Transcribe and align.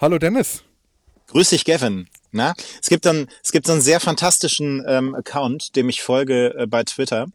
Hallo 0.00 0.16
Dennis. 0.16 0.62
Grüß 1.26 1.50
dich, 1.50 1.66
Gavin. 1.66 2.08
Na, 2.32 2.54
es 2.80 2.88
gibt 2.88 3.04
dann, 3.04 3.28
es 3.44 3.52
gibt 3.52 3.66
so 3.66 3.72
einen 3.72 3.82
sehr 3.82 4.00
fantastischen 4.00 4.82
ähm, 4.88 5.14
Account, 5.14 5.76
dem 5.76 5.90
ich 5.90 6.00
folge 6.00 6.54
äh, 6.58 6.66
bei 6.66 6.84
Twitter, 6.84 7.26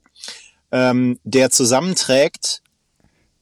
ähm, 0.72 1.20
der 1.24 1.52
zusammenträgt, 1.52 2.64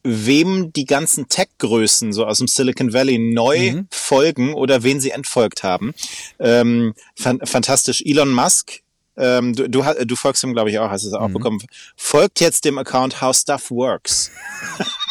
wem 0.02 0.74
die 0.74 0.84
ganzen 0.84 1.26
Tech-Größen 1.30 2.12
so 2.12 2.26
aus 2.26 2.36
dem 2.36 2.48
Silicon 2.48 2.92
Valley 2.92 3.16
neu 3.16 3.72
mhm. 3.72 3.88
folgen 3.90 4.52
oder 4.52 4.82
wen 4.82 5.00
sie 5.00 5.12
entfolgt 5.12 5.62
haben. 5.62 5.94
Ähm, 6.38 6.92
fan 7.16 7.40
fantastisch. 7.44 8.02
Elon 8.04 8.30
Musk, 8.30 8.82
ähm, 9.16 9.54
du, 9.54 9.70
du, 9.70 9.82
du 10.04 10.16
folgst 10.16 10.44
ihm, 10.44 10.52
glaube 10.52 10.68
ich, 10.68 10.78
auch, 10.78 10.90
hast 10.90 11.04
es 11.04 11.14
auch 11.14 11.28
mhm. 11.28 11.32
bekommen, 11.32 11.62
folgt 11.96 12.40
jetzt 12.40 12.66
dem 12.66 12.76
Account 12.76 13.22
How 13.22 13.34
Stuff 13.34 13.70
Works. 13.70 14.30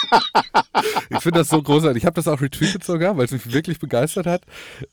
ich 1.09 1.19
finde 1.19 1.39
das 1.39 1.49
so 1.49 1.61
großartig. 1.61 2.03
Ich 2.03 2.05
habe 2.05 2.15
das 2.15 2.27
auch 2.27 2.41
retweetet 2.41 2.83
sogar, 2.83 3.17
weil 3.17 3.25
es 3.25 3.31
mich 3.31 3.51
wirklich 3.51 3.79
begeistert 3.79 4.25
hat. 4.25 4.43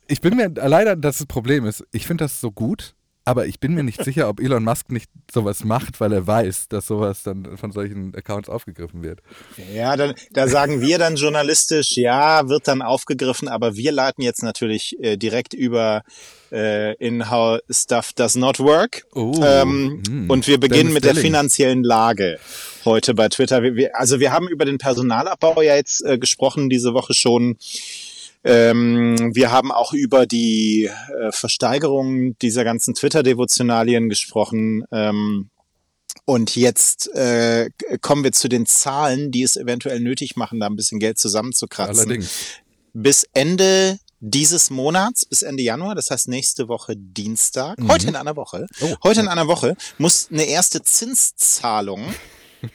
Ich 0.07 0.21
bin 0.21 0.35
mir 0.35 0.49
leider, 0.49 0.95
dass 0.95 1.19
das 1.19 1.27
Problem 1.27 1.65
ist, 1.65 1.85
ich 1.91 2.07
finde 2.07 2.25
das 2.25 2.41
so 2.41 2.51
gut, 2.51 2.95
aber 3.23 3.45
ich 3.45 3.59
bin 3.59 3.75
mir 3.75 3.83
nicht 3.83 4.03
sicher, 4.03 4.27
ob 4.29 4.39
Elon 4.39 4.63
Musk 4.63 4.91
nicht 4.91 5.09
sowas 5.31 5.63
macht, 5.63 5.99
weil 5.99 6.11
er 6.11 6.25
weiß, 6.25 6.67
dass 6.69 6.87
sowas 6.87 7.23
dann 7.23 7.57
von 7.57 7.71
solchen 7.71 8.15
Accounts 8.15 8.49
aufgegriffen 8.49 9.03
wird. 9.03 9.19
Ja, 9.73 9.95
dann, 9.95 10.15
da 10.31 10.47
sagen 10.47 10.81
wir 10.81 10.97
dann 10.97 11.15
journalistisch, 11.15 11.97
ja, 11.97 12.49
wird 12.49 12.67
dann 12.67 12.81
aufgegriffen, 12.81 13.47
aber 13.47 13.75
wir 13.75 13.91
leiten 13.91 14.23
jetzt 14.23 14.41
natürlich 14.41 14.97
äh, 14.99 15.17
direkt 15.17 15.53
über 15.53 16.01
äh, 16.51 16.95
in 16.95 17.29
How 17.29 17.59
Stuff 17.69 18.13
Does 18.13 18.35
Not 18.35 18.59
Work. 18.59 19.05
Oh, 19.13 19.33
ähm, 19.43 20.01
mh, 20.07 20.07
hm. 20.07 20.29
und 20.29 20.47
wir 20.47 20.59
beginnen 20.59 20.91
mit 20.91 21.03
der 21.03 21.15
finanziellen 21.15 21.83
Lage 21.83 22.39
heute 22.85 23.13
bei 23.13 23.29
Twitter. 23.29 23.61
Wir, 23.61 23.75
wir, 23.75 23.99
also 23.99 24.19
wir 24.19 24.31
haben 24.31 24.47
über 24.47 24.65
den 24.65 24.79
Personalabbau 24.79 25.61
ja 25.61 25.75
jetzt 25.75 26.03
äh, 26.03 26.17
gesprochen 26.17 26.69
diese 26.69 26.93
Woche 26.93 27.13
schon. 27.13 27.57
Ähm, 28.43 29.35
wir 29.35 29.51
haben 29.51 29.71
auch 29.71 29.93
über 29.93 30.25
die 30.25 30.85
äh, 30.85 31.31
Versteigerung 31.31 32.37
dieser 32.39 32.63
ganzen 32.63 32.95
Twitter-Devotionalien 32.95 34.09
gesprochen. 34.09 34.83
Ähm, 34.91 35.49
und 36.25 36.55
jetzt 36.55 37.13
äh, 37.13 37.69
kommen 38.01 38.23
wir 38.23 38.31
zu 38.31 38.47
den 38.47 38.65
Zahlen, 38.65 39.31
die 39.31 39.43
es 39.43 39.55
eventuell 39.55 39.99
nötig 39.99 40.35
machen, 40.35 40.59
da 40.59 40.67
ein 40.67 40.75
bisschen 40.75 40.99
Geld 40.99 41.19
zusammenzukratzen. 41.19 41.99
Allerdings. 41.99 42.31
Bis 42.93 43.25
Ende 43.33 43.99
dieses 44.19 44.69
Monats, 44.69 45.25
bis 45.25 45.41
Ende 45.41 45.63
Januar, 45.63 45.95
das 45.95 46.11
heißt 46.11 46.27
nächste 46.27 46.67
Woche 46.67 46.95
Dienstag, 46.95 47.79
mhm. 47.79 47.91
heute 47.91 48.07
in 48.07 48.15
einer 48.15 48.35
Woche, 48.35 48.67
oh. 48.81 48.95
heute 49.03 49.21
in 49.21 49.27
einer 49.27 49.47
Woche, 49.47 49.75
muss 49.97 50.29
eine 50.31 50.43
erste 50.43 50.83
Zinszahlung 50.83 52.13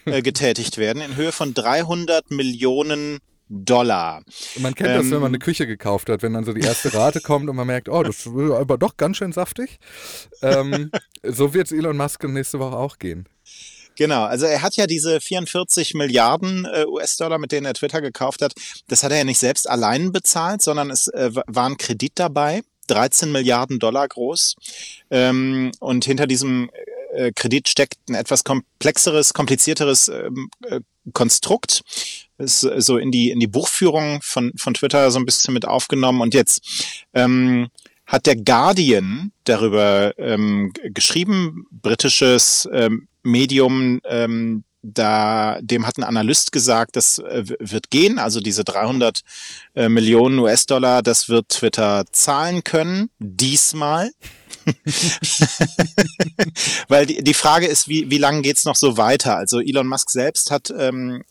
äh, 0.07 0.23
getätigt 0.23 0.77
werden 0.77 1.03
in 1.03 1.17
Höhe 1.17 1.33
von 1.33 1.55
300 1.55 2.31
Millionen 2.31 3.19
Dollar. 3.49 4.23
Man 4.59 4.75
kennt 4.75 4.91
ähm, 4.91 4.97
das, 4.97 5.11
wenn 5.11 5.21
man 5.21 5.31
eine 5.31 5.39
Küche 5.39 5.67
gekauft 5.67 6.09
hat, 6.09 6.23
wenn 6.23 6.33
dann 6.33 6.45
so 6.45 6.53
die 6.53 6.63
erste 6.63 6.93
Rate 6.95 7.21
kommt 7.21 7.49
und 7.49 7.57
man 7.57 7.67
merkt, 7.67 7.89
oh, 7.89 8.03
das 8.03 8.27
ist 8.27 8.27
aber 8.27 8.79
doch 8.79 8.97
ganz 8.97 9.19
schön 9.19 9.33
saftig. 9.33 9.79
Ähm, 10.43 10.91
so 11.23 11.55
wird 11.55 11.67
es 11.67 11.73
Elon 11.73 11.97
Musk 11.97 12.25
nächste 12.25 12.59
Woche 12.59 12.77
auch 12.77 12.99
gehen. 12.99 13.29
Genau, 13.97 14.25
also 14.25 14.45
er 14.45 14.61
hat 14.63 14.77
ja 14.77 14.87
diese 14.87 15.21
44 15.21 15.95
Milliarden 15.95 16.67
äh, 16.67 16.85
US-Dollar, 16.87 17.39
mit 17.39 17.51
denen 17.51 17.67
er 17.67 17.73
Twitter 17.73 18.03
gekauft 18.03 18.43
hat, 18.43 18.53
das 18.89 19.03
hat 19.03 19.11
er 19.11 19.19
ja 19.19 19.25
nicht 19.25 19.39
selbst 19.39 19.69
allein 19.69 20.13
bezahlt, 20.13 20.61
sondern 20.61 20.91
es 20.91 21.09
äh, 21.09 21.31
war 21.47 21.67
ein 21.67 21.79
Kredit 21.79 22.13
dabei, 22.17 22.63
13 22.89 23.33
Milliarden 23.33 23.79
Dollar 23.79 24.07
groß. 24.07 24.57
Ähm, 25.11 25.73
und 25.81 26.05
hinter 26.05 26.27
diesem 26.27 26.71
äh, 27.15 27.33
Kredit 27.33 27.69
steckt 27.69 27.97
ein 28.09 28.15
etwas 28.15 28.45
komplexeres, 28.45 29.33
komplizierteres 29.33 30.09
ähm, 30.09 30.51
äh, 30.69 30.81
Konstrukt. 31.13 31.83
Ist 32.39 32.61
so 32.61 32.99
in 32.99 33.11
die, 33.11 33.31
in 33.31 33.41
die 33.41 33.47
Buchführung 33.47 34.21
von, 34.23 34.53
von 34.57 34.75
Twitter 34.75 35.11
so 35.11 35.19
ein 35.19 35.25
bisschen 35.25 35.55
mit 35.55 35.67
aufgenommen. 35.67 36.21
Und 36.21 36.35
jetzt 36.35 36.61
ähm, 37.15 37.69
hat 38.07 38.27
der 38.27 38.37
Guardian 38.37 39.33
darüber 39.45 40.13
ähm, 40.19 40.73
geschrieben, 40.85 41.67
britisches 41.71 42.69
ähm, 42.73 43.09
Medium, 43.23 44.01
ähm, 44.05 44.65
da, 44.83 45.59
dem 45.61 45.87
hat 45.87 45.99
ein 45.99 46.05
Analyst 46.05 46.53
gesagt, 46.53 46.97
das 46.97 47.19
äh, 47.19 47.45
wird 47.59 47.91
gehen, 47.91 48.19
also 48.19 48.41
diese 48.41 48.63
300 48.63 49.23
äh, 49.75 49.89
Millionen 49.89 50.39
US-Dollar, 50.39 51.03
das 51.03 51.29
wird 51.29 51.49
Twitter 51.49 52.05
zahlen 52.13 52.63
können, 52.63 53.11
diesmal. 53.19 54.13
Weil 56.89 57.07
die, 57.07 57.23
die 57.23 57.35
Frage 57.35 57.67
ist, 57.67 57.89
wie, 57.89 58.11
wie 58.11 58.19
lange 58.19 58.43
geht's 58.43 58.65
noch 58.65 58.77
so 58.77 58.97
weiter? 58.97 59.37
Also 59.37 59.61
Elon 59.61 59.89
Musk 59.89 60.11
selbst 60.11 60.51
hat, 60.51 60.73
ähm, 60.77 61.23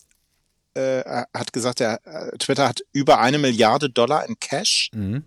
äh, 0.76 1.24
hat 1.34 1.54
gesagt, 1.54 1.82
er, 1.82 2.00
äh, 2.06 2.38
Twitter 2.38 2.68
hat 2.68 2.82
über 2.92 3.20
eine 3.20 3.38
Milliarde 3.38 3.90
Dollar 3.90 4.28
in 4.28 4.40
Cash. 4.40 4.92
Mhm. 4.94 5.24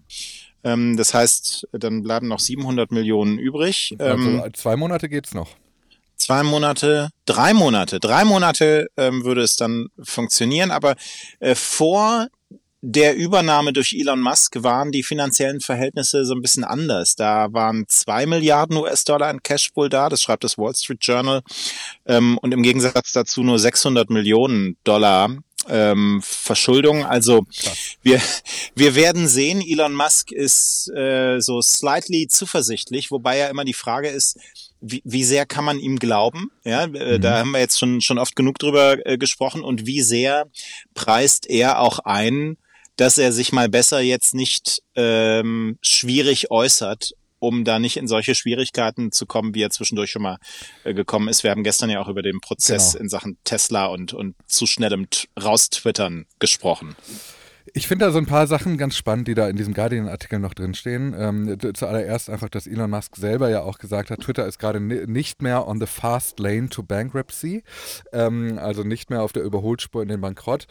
Ähm, 0.64 0.96
das 0.96 1.14
heißt, 1.14 1.68
dann 1.72 2.02
bleiben 2.02 2.28
noch 2.28 2.40
700 2.40 2.90
Millionen 2.90 3.38
übrig. 3.38 3.96
Also 3.98 4.14
ähm, 4.14 4.42
zwei 4.54 4.76
Monate 4.76 5.08
geht's 5.08 5.34
noch. 5.34 5.48
Zwei 6.16 6.42
Monate, 6.42 7.10
drei 7.26 7.54
Monate, 7.54 8.00
drei 8.00 8.24
Monate 8.24 8.88
ähm, 8.96 9.24
würde 9.24 9.42
es 9.42 9.54
dann 9.54 9.86
funktionieren, 10.02 10.72
aber 10.72 10.96
äh, 11.38 11.54
vor 11.54 12.26
der 12.80 13.16
Übernahme 13.16 13.72
durch 13.72 13.92
Elon 13.92 14.20
Musk 14.20 14.62
waren 14.62 14.92
die 14.92 15.02
finanziellen 15.02 15.60
Verhältnisse 15.60 16.24
so 16.24 16.34
ein 16.34 16.42
bisschen 16.42 16.64
anders. 16.64 17.16
Da 17.16 17.52
waren 17.52 17.84
zwei 17.88 18.24
Milliarden 18.26 18.76
US-Dollar 18.76 19.30
in 19.30 19.42
Cashpool 19.42 19.88
da, 19.88 20.08
das 20.08 20.22
schreibt 20.22 20.44
das 20.44 20.58
Wall 20.58 20.74
Street 20.74 21.00
Journal, 21.02 21.42
ähm, 22.06 22.38
und 22.38 22.52
im 22.52 22.62
Gegensatz 22.62 23.12
dazu 23.12 23.42
nur 23.42 23.58
600 23.58 24.10
Millionen 24.10 24.76
Dollar 24.84 25.30
ähm, 25.68 26.20
Verschuldung. 26.22 27.04
Also 27.04 27.44
wir, 28.02 28.20
wir 28.76 28.94
werden 28.94 29.26
sehen, 29.26 29.60
Elon 29.60 29.94
Musk 29.94 30.30
ist 30.30 30.88
äh, 30.94 31.40
so 31.40 31.60
slightly 31.60 32.28
zuversichtlich, 32.28 33.10
wobei 33.10 33.38
ja 33.38 33.48
immer 33.48 33.64
die 33.64 33.74
Frage 33.74 34.08
ist, 34.08 34.38
wie, 34.80 35.02
wie 35.04 35.24
sehr 35.24 35.46
kann 35.46 35.64
man 35.64 35.80
ihm 35.80 35.98
glauben? 35.98 36.52
Ja, 36.64 36.84
äh, 36.84 37.18
mhm. 37.18 37.20
da 37.20 37.38
haben 37.38 37.50
wir 37.50 37.58
jetzt 37.58 37.78
schon, 37.78 38.00
schon 38.00 38.18
oft 38.18 38.36
genug 38.36 38.60
drüber 38.60 39.04
äh, 39.04 39.18
gesprochen. 39.18 39.62
Und 39.62 39.86
wie 39.86 40.02
sehr 40.02 40.46
preist 40.94 41.50
er 41.50 41.80
auch 41.80 41.98
ein, 42.00 42.56
dass 42.98 43.16
er 43.16 43.32
sich 43.32 43.52
mal 43.52 43.68
besser 43.68 44.00
jetzt 44.00 44.34
nicht 44.34 44.82
ähm, 44.94 45.78
schwierig 45.80 46.50
äußert, 46.50 47.12
um 47.38 47.64
da 47.64 47.78
nicht 47.78 47.96
in 47.96 48.08
solche 48.08 48.34
Schwierigkeiten 48.34 49.12
zu 49.12 49.24
kommen, 49.24 49.54
wie 49.54 49.62
er 49.62 49.70
zwischendurch 49.70 50.10
schon 50.10 50.22
mal 50.22 50.38
äh, 50.84 50.92
gekommen 50.92 51.28
ist. 51.28 51.44
Wir 51.44 51.52
haben 51.52 51.62
gestern 51.62 51.90
ja 51.90 52.00
auch 52.00 52.08
über 52.08 52.22
den 52.22 52.40
Prozess 52.40 52.92
genau. 52.92 53.04
in 53.04 53.08
Sachen 53.08 53.38
Tesla 53.44 53.86
und, 53.86 54.12
und 54.12 54.34
zu 54.46 54.66
schnellem 54.66 55.06
Raustwittern 55.40 56.26
gesprochen. 56.40 56.96
Ich 57.74 57.86
finde 57.86 58.06
da 58.06 58.10
so 58.10 58.18
ein 58.18 58.26
paar 58.26 58.46
Sachen 58.46 58.78
ganz 58.78 58.96
spannend, 58.96 59.28
die 59.28 59.34
da 59.34 59.48
in 59.48 59.56
diesem 59.56 59.74
Guardian-Artikel 59.74 60.40
noch 60.40 60.54
drinstehen. 60.54 61.14
Ähm, 61.16 61.58
zuallererst 61.74 62.30
einfach, 62.30 62.48
dass 62.48 62.66
Elon 62.66 62.90
Musk 62.90 63.14
selber 63.16 63.50
ja 63.50 63.62
auch 63.62 63.78
gesagt 63.78 64.10
hat, 64.10 64.20
Twitter 64.20 64.46
ist 64.46 64.58
gerade 64.58 64.80
nicht 64.80 65.42
mehr 65.42 65.68
on 65.68 65.78
the 65.78 65.86
fast 65.86 66.40
lane 66.40 66.70
to 66.70 66.82
bankruptcy, 66.82 67.62
ähm, 68.12 68.58
also 68.58 68.82
nicht 68.82 69.10
mehr 69.10 69.22
auf 69.22 69.32
der 69.32 69.44
Überholspur 69.44 70.02
in 70.02 70.08
den 70.08 70.20
Bankrott 70.20 70.66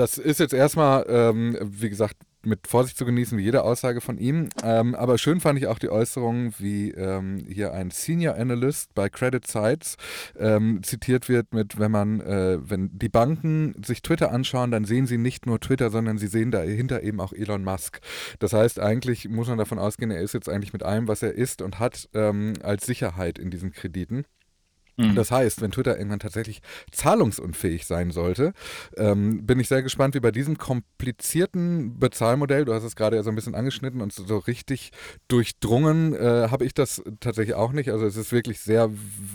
das 0.00 0.16
ist 0.16 0.40
jetzt 0.40 0.54
erstmal, 0.54 1.04
ähm, 1.08 1.58
wie 1.60 1.90
gesagt, 1.90 2.16
mit 2.42 2.66
Vorsicht 2.66 2.96
zu 2.96 3.04
genießen, 3.04 3.36
wie 3.36 3.42
jede 3.42 3.64
Aussage 3.64 4.00
von 4.00 4.16
ihm. 4.16 4.48
Ähm, 4.64 4.94
aber 4.94 5.18
schön 5.18 5.40
fand 5.40 5.58
ich 5.58 5.66
auch 5.66 5.78
die 5.78 5.90
Äußerung, 5.90 6.54
wie 6.56 6.90
ähm, 6.92 7.44
hier 7.46 7.74
ein 7.74 7.90
Senior 7.90 8.36
Analyst 8.36 8.94
bei 8.94 9.10
Credit 9.10 9.46
Sites 9.46 9.96
ähm, 10.38 10.82
zitiert 10.82 11.28
wird 11.28 11.52
mit, 11.52 11.78
wenn 11.78 11.90
man, 11.90 12.20
äh, 12.20 12.58
wenn 12.62 12.88
die 12.98 13.10
Banken 13.10 13.74
sich 13.84 14.00
Twitter 14.00 14.32
anschauen, 14.32 14.70
dann 14.70 14.86
sehen 14.86 15.06
sie 15.06 15.18
nicht 15.18 15.44
nur 15.44 15.60
Twitter, 15.60 15.90
sondern 15.90 16.16
sie 16.16 16.28
sehen 16.28 16.50
dahinter 16.50 17.02
eben 17.02 17.20
auch 17.20 17.34
Elon 17.34 17.62
Musk. 17.62 18.00
Das 18.38 18.54
heißt, 18.54 18.80
eigentlich 18.80 19.28
muss 19.28 19.48
man 19.48 19.58
davon 19.58 19.78
ausgehen, 19.78 20.10
er 20.10 20.22
ist 20.22 20.32
jetzt 20.32 20.48
eigentlich 20.48 20.72
mit 20.72 20.82
allem, 20.82 21.08
was 21.08 21.22
er 21.22 21.34
ist 21.34 21.60
und 21.60 21.78
hat, 21.78 22.08
ähm, 22.14 22.54
als 22.62 22.86
Sicherheit 22.86 23.38
in 23.38 23.50
diesen 23.50 23.72
Krediten. 23.72 24.24
Mhm. 24.96 25.14
Das 25.14 25.30
heißt, 25.30 25.60
wenn 25.60 25.70
Twitter 25.70 25.96
irgendwann 25.96 26.20
tatsächlich 26.20 26.60
zahlungsunfähig 26.90 27.86
sein 27.86 28.10
sollte, 28.10 28.52
ähm, 28.96 29.46
bin 29.46 29.60
ich 29.60 29.68
sehr 29.68 29.82
gespannt, 29.82 30.14
wie 30.14 30.20
bei 30.20 30.30
diesem 30.30 30.58
komplizierten 30.58 31.98
Bezahlmodell, 31.98 32.64
du 32.64 32.74
hast 32.74 32.84
es 32.84 32.96
gerade 32.96 33.16
ja 33.16 33.22
so 33.22 33.30
ein 33.30 33.36
bisschen 33.36 33.54
angeschnitten 33.54 34.00
und 34.00 34.12
so 34.12 34.38
richtig 34.38 34.90
durchdrungen, 35.28 36.14
äh, 36.14 36.48
habe 36.50 36.64
ich 36.64 36.74
das 36.74 37.02
tatsächlich 37.20 37.54
auch 37.54 37.72
nicht. 37.72 37.90
Also 37.90 38.06
es 38.06 38.16
ist 38.16 38.32
wirklich 38.32 38.60
sehr 38.60 38.90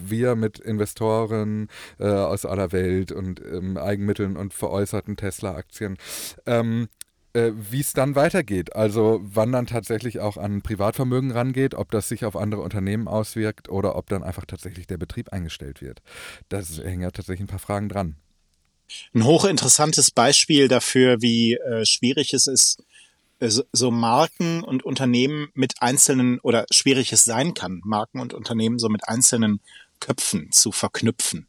wir 0.06 0.36
mit 0.36 0.60
Investoren 0.60 1.68
äh, 2.00 2.08
aus 2.08 2.46
aller 2.46 2.72
Welt 2.72 3.12
und 3.12 3.42
ähm, 3.42 3.78
Eigenmitteln 3.78 4.38
und 4.38 4.54
veräußerten 4.54 5.18
Tesla-Aktien. 5.18 5.98
Ähm, 6.46 6.88
äh, 7.36 7.52
wie 7.54 7.82
es 7.82 7.94
dann 7.94 8.16
weitergeht. 8.16 8.76
Also 8.76 9.20
wann 9.22 9.52
dann 9.52 9.68
tatsächlich 9.68 10.20
auch 10.20 10.38
an 10.38 10.62
Privatvermögen 10.62 11.32
rangeht, 11.32 11.76
ob 11.76 11.92
das 11.92 12.08
sich 12.08 12.24
auf 12.24 12.36
andere 12.36 12.62
Unternehmen 12.62 13.08
auswirkt 13.08 13.68
oder 13.70 13.96
ob 13.98 14.08
dann 14.08 14.24
einfach 14.24 14.46
tatsächlich 14.46 14.88
der 14.88 14.98
Betrieb 14.98 15.34
eingestellt 15.34 15.82
wird. 15.82 16.02
Da 16.50 16.62
hängen 16.62 17.02
ja 17.02 17.12
tatsächlich 17.12 17.42
ein 17.42 17.48
paar 17.48 17.60
Fragen 17.60 17.90
dran. 17.90 18.16
Ein 19.14 19.26
hochinteressantes 19.26 20.12
Beispiel 20.12 20.68
dafür, 20.68 21.22
wie 21.22 21.56
äh, 21.56 21.86
schwierig 21.86 22.34
es 22.34 22.48
ist, 22.48 22.84
äh, 23.40 23.50
so 23.50 23.92
Marken 23.92 24.64
und 24.64 24.84
Unternehmen 24.84 25.50
mit 25.54 25.82
einzelnen 25.82 26.40
oder 26.40 26.66
schwierig 26.72 27.12
es 27.12 27.26
sein 27.26 27.54
kann, 27.54 27.82
Marken 27.84 28.20
und 28.20 28.34
Unternehmen 28.34 28.80
so 28.80 28.88
mit 28.88 29.08
einzelnen 29.10 29.60
Köpfen 30.00 30.52
zu 30.52 30.72
verknüpfen. 30.72 31.48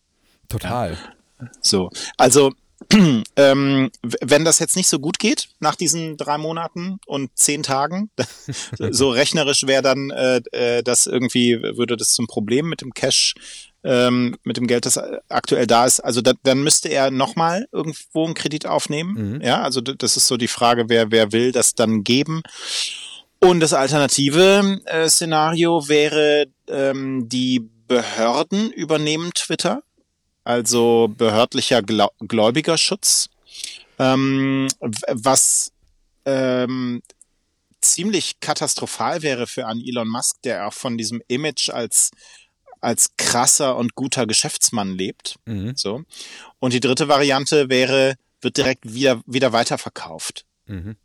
Total. 0.49 0.99
Ja. 1.41 1.51
So, 1.61 1.91
also 2.17 2.53
ähm, 3.37 3.91
wenn 4.03 4.45
das 4.45 4.59
jetzt 4.59 4.77
nicht 4.77 4.89
so 4.89 4.99
gut 4.99 5.19
geht 5.19 5.49
nach 5.61 5.77
diesen 5.77 6.17
drei 6.17 6.37
Monaten 6.37 6.99
und 7.07 7.31
zehn 7.35 7.63
Tagen, 7.63 8.11
so 8.91 9.11
rechnerisch 9.11 9.67
wäre 9.67 9.83
dann 9.83 10.11
äh, 10.11 10.41
äh, 10.53 10.83
das 10.83 11.07
irgendwie, 11.07 11.61
würde 11.63 11.97
das 11.97 12.11
zum 12.11 12.27
Problem 12.27 12.69
mit 12.69 12.83
dem 12.83 12.93
Cash, 12.93 13.35
ähm, 13.83 14.37
mit 14.45 14.57
dem 14.57 14.67
Geld, 14.67 14.85
das 14.85 14.99
aktuell 15.29 15.67
da 15.67 15.87
ist. 15.87 16.01
Also 16.01 16.21
da, 16.21 16.33
dann 16.43 16.63
müsste 16.63 16.89
er 16.89 17.11
nochmal 17.11 17.67
irgendwo 17.73 18.27
einen 18.27 18.35
Kredit 18.35 18.67
aufnehmen. 18.67 19.37
Mhm. 19.37 19.41
Ja, 19.41 19.63
also 19.63 19.81
das 19.81 20.17
ist 20.17 20.27
so 20.27 20.37
die 20.37 20.49
Frage, 20.49 20.89
wer, 20.89 21.11
wer 21.11 21.33
will 21.33 21.53
das 21.53 21.75
dann 21.75 22.05
geben. 22.05 22.43
Und 23.39 23.61
das 23.61 23.73
alternative 23.73 24.81
äh, 24.87 25.09
Szenario 25.09 25.89
wäre, 25.89 26.47
ähm, 26.69 27.29
die 27.29 27.69
Behörden 27.87 28.73
übernehmen 28.73 29.31
Twitter 29.35 29.83
also 30.47 31.09
behördlicher 31.09 31.83
Gläubigerschutz, 31.83 33.29
ähm, 33.99 34.69
was 34.81 35.73
ähm, 36.25 37.03
ziemlich 37.81 38.39
katastrophal 38.39 39.23
wäre 39.23 39.49
für 39.49 39.67
einen 39.67 39.81
Elon 39.81 40.09
Musk, 40.09 40.41
der 40.43 40.69
auch 40.69 40.73
von 40.73 40.97
diesem 40.97 41.21
Image 41.29 41.71
als 41.71 42.11
als 42.81 43.17
krasser 43.17 43.77
und 43.77 43.95
guter 43.97 44.27
Geschäftsmann 44.27 44.97
lebt. 44.97 45.37
Mhm. 45.47 45.75
So. 45.77 46.05
Und 46.61 46.73
die 46.73 46.81
dritte 46.81 47.09
Variante 47.09 47.69
wäre, 47.69 48.15
wird 48.41 48.59
direkt 48.59 48.93
wieder, 48.93 49.23
wieder 49.27 49.53
weiterverkauft. 49.53 50.45
Mhm. 50.67 50.97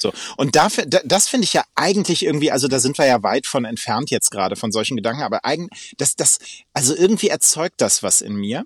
So. 0.00 0.12
Und 0.36 0.56
dafür, 0.56 0.84
das 0.86 1.28
finde 1.28 1.44
ich 1.44 1.52
ja 1.52 1.64
eigentlich 1.74 2.24
irgendwie, 2.24 2.50
also 2.50 2.68
da 2.68 2.78
sind 2.78 2.98
wir 2.98 3.06
ja 3.06 3.22
weit 3.22 3.46
von 3.46 3.64
entfernt 3.64 4.10
jetzt 4.10 4.30
gerade 4.30 4.56
von 4.56 4.72
solchen 4.72 4.96
Gedanken, 4.96 5.22
aber 5.22 5.44
eigentlich, 5.44 5.94
das, 5.98 6.16
das, 6.16 6.38
also 6.72 6.94
irgendwie 6.94 7.28
erzeugt 7.28 7.80
das 7.80 8.02
was 8.02 8.20
in 8.20 8.34
mir, 8.34 8.64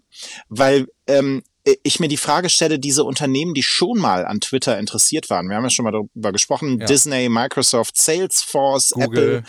weil 0.48 0.86
ähm, 1.06 1.42
ich 1.82 1.98
mir 1.98 2.08
die 2.08 2.18
Frage 2.18 2.50
stelle, 2.50 2.78
diese 2.78 3.04
Unternehmen, 3.04 3.54
die 3.54 3.62
schon 3.62 3.98
mal 3.98 4.26
an 4.26 4.40
Twitter 4.40 4.78
interessiert 4.78 5.30
waren, 5.30 5.48
wir 5.48 5.56
haben 5.56 5.64
ja 5.64 5.70
schon 5.70 5.84
mal 5.84 5.92
darüber 5.92 6.32
gesprochen, 6.32 6.80
ja. 6.80 6.86
Disney, 6.86 7.28
Microsoft, 7.28 7.96
Salesforce, 7.96 8.90
Google. 8.90 9.38
Apple, 9.38 9.44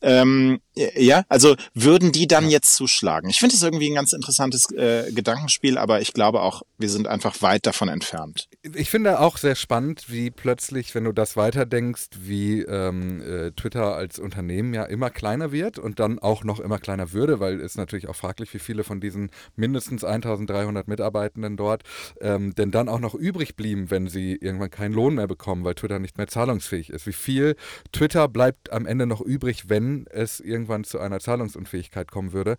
ähm, 0.00 0.60
ja, 0.76 1.24
also 1.28 1.56
würden 1.74 2.12
die 2.12 2.28
dann 2.28 2.44
ja. 2.44 2.50
jetzt 2.50 2.76
zuschlagen? 2.76 3.28
Ich 3.30 3.40
finde 3.40 3.56
es 3.56 3.62
irgendwie 3.62 3.90
ein 3.90 3.96
ganz 3.96 4.12
interessantes 4.12 4.70
äh, 4.70 5.10
Gedankenspiel, 5.12 5.76
aber 5.76 6.00
ich 6.00 6.12
glaube 6.12 6.40
auch, 6.42 6.62
wir 6.78 6.88
sind 6.88 7.08
einfach 7.08 7.42
weit 7.42 7.66
davon 7.66 7.88
entfernt. 7.88 8.47
Ich 8.64 8.90
finde 8.90 9.20
auch 9.20 9.36
sehr 9.36 9.54
spannend, 9.54 10.10
wie 10.10 10.32
plötzlich, 10.32 10.92
wenn 10.92 11.04
du 11.04 11.12
das 11.12 11.36
weiterdenkst, 11.36 12.08
wie 12.22 12.62
ähm, 12.62 13.22
äh, 13.22 13.52
Twitter 13.52 13.94
als 13.94 14.18
Unternehmen 14.18 14.74
ja 14.74 14.82
immer 14.82 15.10
kleiner 15.10 15.52
wird 15.52 15.78
und 15.78 16.00
dann 16.00 16.18
auch 16.18 16.42
noch 16.42 16.58
immer 16.58 16.80
kleiner 16.80 17.12
würde, 17.12 17.38
weil 17.38 17.60
es 17.60 17.76
natürlich 17.76 18.08
auch 18.08 18.16
fraglich, 18.16 18.52
wie 18.54 18.58
viele 18.58 18.82
von 18.82 19.00
diesen 19.00 19.30
mindestens 19.54 20.02
1300 20.02 20.88
Mitarbeitenden 20.88 21.56
dort 21.56 21.84
ähm, 22.20 22.52
denn 22.56 22.72
dann 22.72 22.88
auch 22.88 22.98
noch 22.98 23.14
übrig 23.14 23.54
blieben, 23.54 23.92
wenn 23.92 24.08
sie 24.08 24.34
irgendwann 24.34 24.70
keinen 24.70 24.92
Lohn 24.92 25.14
mehr 25.14 25.28
bekommen, 25.28 25.62
weil 25.62 25.76
Twitter 25.76 26.00
nicht 26.00 26.18
mehr 26.18 26.26
zahlungsfähig 26.26 26.90
ist. 26.90 27.06
Wie 27.06 27.12
viel 27.12 27.54
Twitter 27.92 28.26
bleibt 28.26 28.72
am 28.72 28.86
Ende 28.86 29.06
noch 29.06 29.20
übrig, 29.20 29.68
wenn 29.68 30.06
es 30.10 30.40
irgendwann 30.40 30.82
zu 30.82 30.98
einer 30.98 31.20
Zahlungsunfähigkeit 31.20 32.10
kommen 32.10 32.32
würde. 32.32 32.56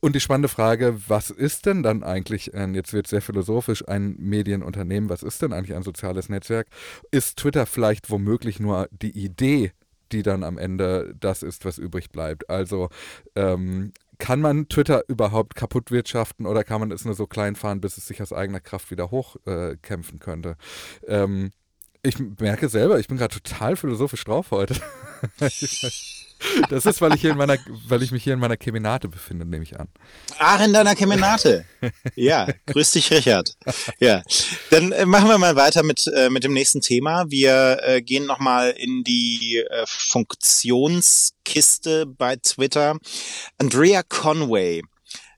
Und 0.00 0.16
die 0.16 0.20
spannende 0.20 0.48
Frage, 0.48 0.96
was 1.08 1.28
ist 1.28 1.66
denn 1.66 1.82
dann 1.82 2.02
eigentlich, 2.02 2.54
äh, 2.54 2.68
jetzt 2.68 2.94
wird 2.94 3.06
sehr 3.06 3.20
philosophisch, 3.20 3.86
ein 3.86 4.16
Medienunternehmen, 4.18 5.10
was 5.10 5.22
ist 5.22 5.41
denn 5.42 5.52
eigentlich 5.52 5.76
ein 5.76 5.82
soziales 5.82 6.28
Netzwerk? 6.28 6.68
Ist 7.10 7.38
Twitter 7.38 7.66
vielleicht 7.66 8.10
womöglich 8.10 8.60
nur 8.60 8.88
die 8.90 9.10
Idee, 9.10 9.72
die 10.12 10.22
dann 10.22 10.44
am 10.44 10.58
Ende 10.58 11.14
das 11.18 11.42
ist, 11.42 11.64
was 11.64 11.78
übrig 11.78 12.10
bleibt? 12.10 12.48
Also 12.48 12.88
ähm, 13.34 13.92
kann 14.18 14.40
man 14.40 14.68
Twitter 14.68 15.02
überhaupt 15.08 15.56
kaputt 15.56 15.90
wirtschaften 15.90 16.46
oder 16.46 16.64
kann 16.64 16.80
man 16.80 16.92
es 16.92 17.04
nur 17.04 17.14
so 17.14 17.26
klein 17.26 17.56
fahren, 17.56 17.80
bis 17.80 17.96
es 17.96 18.06
sich 18.06 18.22
aus 18.22 18.32
eigener 18.32 18.60
Kraft 18.60 18.90
wieder 18.90 19.10
hochkämpfen 19.10 20.16
äh, 20.16 20.20
könnte? 20.20 20.56
Ähm, 21.06 21.50
ich 22.02 22.18
merke 22.18 22.68
selber, 22.68 22.98
ich 22.98 23.08
bin 23.08 23.16
gerade 23.16 23.34
total 23.34 23.76
philosophisch 23.76 24.24
drauf 24.24 24.50
heute. 24.50 24.76
Das 26.68 26.86
ist, 26.86 27.00
weil 27.00 27.14
ich, 27.14 27.20
hier 27.20 27.30
in 27.30 27.36
meiner, 27.36 27.58
weil 27.86 28.02
ich 28.02 28.10
mich 28.12 28.24
hier 28.24 28.34
in 28.34 28.40
meiner 28.40 28.56
Kemenate 28.56 29.08
befinde, 29.08 29.44
nehme 29.44 29.64
ich 29.64 29.78
an. 29.78 29.88
Ach, 30.38 30.64
in 30.64 30.72
deiner 30.72 30.94
Kemenate. 30.94 31.66
Ja, 32.14 32.46
grüß 32.66 32.92
dich, 32.92 33.10
Richard. 33.10 33.56
Ja, 33.98 34.22
dann 34.70 34.92
äh, 34.92 35.04
machen 35.06 35.28
wir 35.28 35.38
mal 35.38 35.56
weiter 35.56 35.82
mit, 35.82 36.06
äh, 36.06 36.30
mit 36.30 36.44
dem 36.44 36.52
nächsten 36.52 36.80
Thema. 36.80 37.24
Wir 37.28 37.80
äh, 37.82 38.00
gehen 38.02 38.26
nochmal 38.26 38.70
in 38.70 39.02
die 39.04 39.58
äh, 39.58 39.84
Funktionskiste 39.86 42.06
bei 42.06 42.36
Twitter. 42.36 42.96
Andrea 43.58 44.02
Conway 44.02 44.82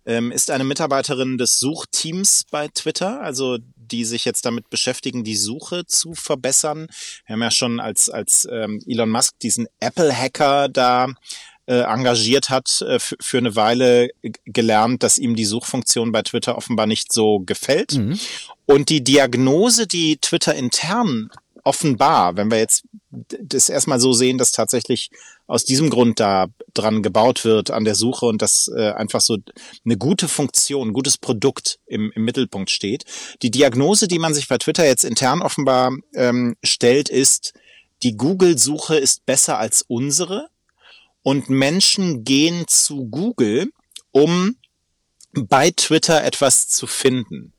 ähm, 0.06 0.33
ist 0.33 0.51
eine 0.51 0.65
Mitarbeiterin 0.65 1.39
des 1.39 1.59
Suchteams 1.59 2.45
bei 2.51 2.69
Twitter, 2.69 3.23
also 3.23 3.59
die 3.90 4.04
sich 4.04 4.25
jetzt 4.25 4.44
damit 4.44 4.70
beschäftigen, 4.70 5.25
die 5.25 5.36
Suche 5.36 5.86
zu 5.86 6.14
verbessern. 6.14 6.86
Wir 7.26 7.34
haben 7.34 7.42
ja 7.42 7.50
schon 7.50 7.81
als, 7.81 8.08
als 8.08 8.46
ähm, 8.50 8.81
Elon 8.86 9.10
Musk 9.10 9.38
diesen 9.40 9.66
Apple-Hacker 9.81 10.69
da 10.69 11.08
äh, 11.66 11.81
engagiert 11.81 12.50
hat, 12.50 12.82
äh, 12.82 12.98
für 12.98 13.38
eine 13.38 13.56
Weile 13.56 14.10
gelernt, 14.44 15.02
dass 15.02 15.19
ihm 15.19 15.34
die 15.34 15.46
Suchfunktion 15.46 16.12
bei 16.12 16.22
Twitter 16.22 16.56
offenbar 16.56 16.86
nicht 16.86 17.12
so 17.12 17.40
gefällt. 17.40 17.94
Mhm. 17.94 18.19
Und 18.66 18.88
die 18.88 19.02
Diagnose, 19.02 19.86
die 19.86 20.19
Twitter 20.19 20.54
intern 20.54 21.31
offenbar, 21.64 22.37
wenn 22.37 22.50
wir 22.50 22.58
jetzt 22.58 22.84
das 23.11 23.69
erstmal 23.69 24.00
so 24.00 24.12
sehen, 24.12 24.38
dass 24.38 24.52
tatsächlich 24.52 25.11
aus 25.46 25.64
diesem 25.64 25.90
Grund 25.90 26.20
da 26.20 26.46
dran 26.75 27.02
gebaut 27.02 27.44
wird 27.44 27.70
an 27.70 27.84
der 27.84 27.94
Suche 27.94 28.26
und 28.26 28.43
dass 28.43 28.69
äh, 28.69 28.90
einfach 28.90 29.20
so 29.20 29.38
eine 29.84 29.96
gute 29.96 30.28
Funktion, 30.28 30.88
ein 30.88 30.93
gutes 30.93 31.19
Produkt 31.19 31.78
im, 31.87 32.12
im 32.14 32.25
Mittelpunkt 32.25 32.70
steht. 32.70 33.05
Die 33.43 33.50
Diagnose, 33.50 34.08
die 34.08 34.19
man 34.19 34.34
sich 34.34 34.49
bei 34.49 34.58
Twitter 34.58 34.87
jetzt 34.87 35.05
intern 35.05 35.43
offenbar 35.43 35.93
ähm, 36.14 36.56
stellt, 36.62 37.08
ist, 37.08 37.55
die 38.02 38.17
Google-Suche 38.17 38.96
ist 38.96 39.25
besser 39.26 39.58
als 39.58 39.84
unsere 39.87 40.49
und 41.22 41.49
Menschen 41.49 42.25
gehen 42.25 42.67
zu 42.69 43.06
Google, 43.06 43.70
um 44.10 44.56
bei 45.32 45.70
Twitter 45.70 46.22
etwas 46.22 46.69
zu 46.69 46.87
finden. 46.87 47.52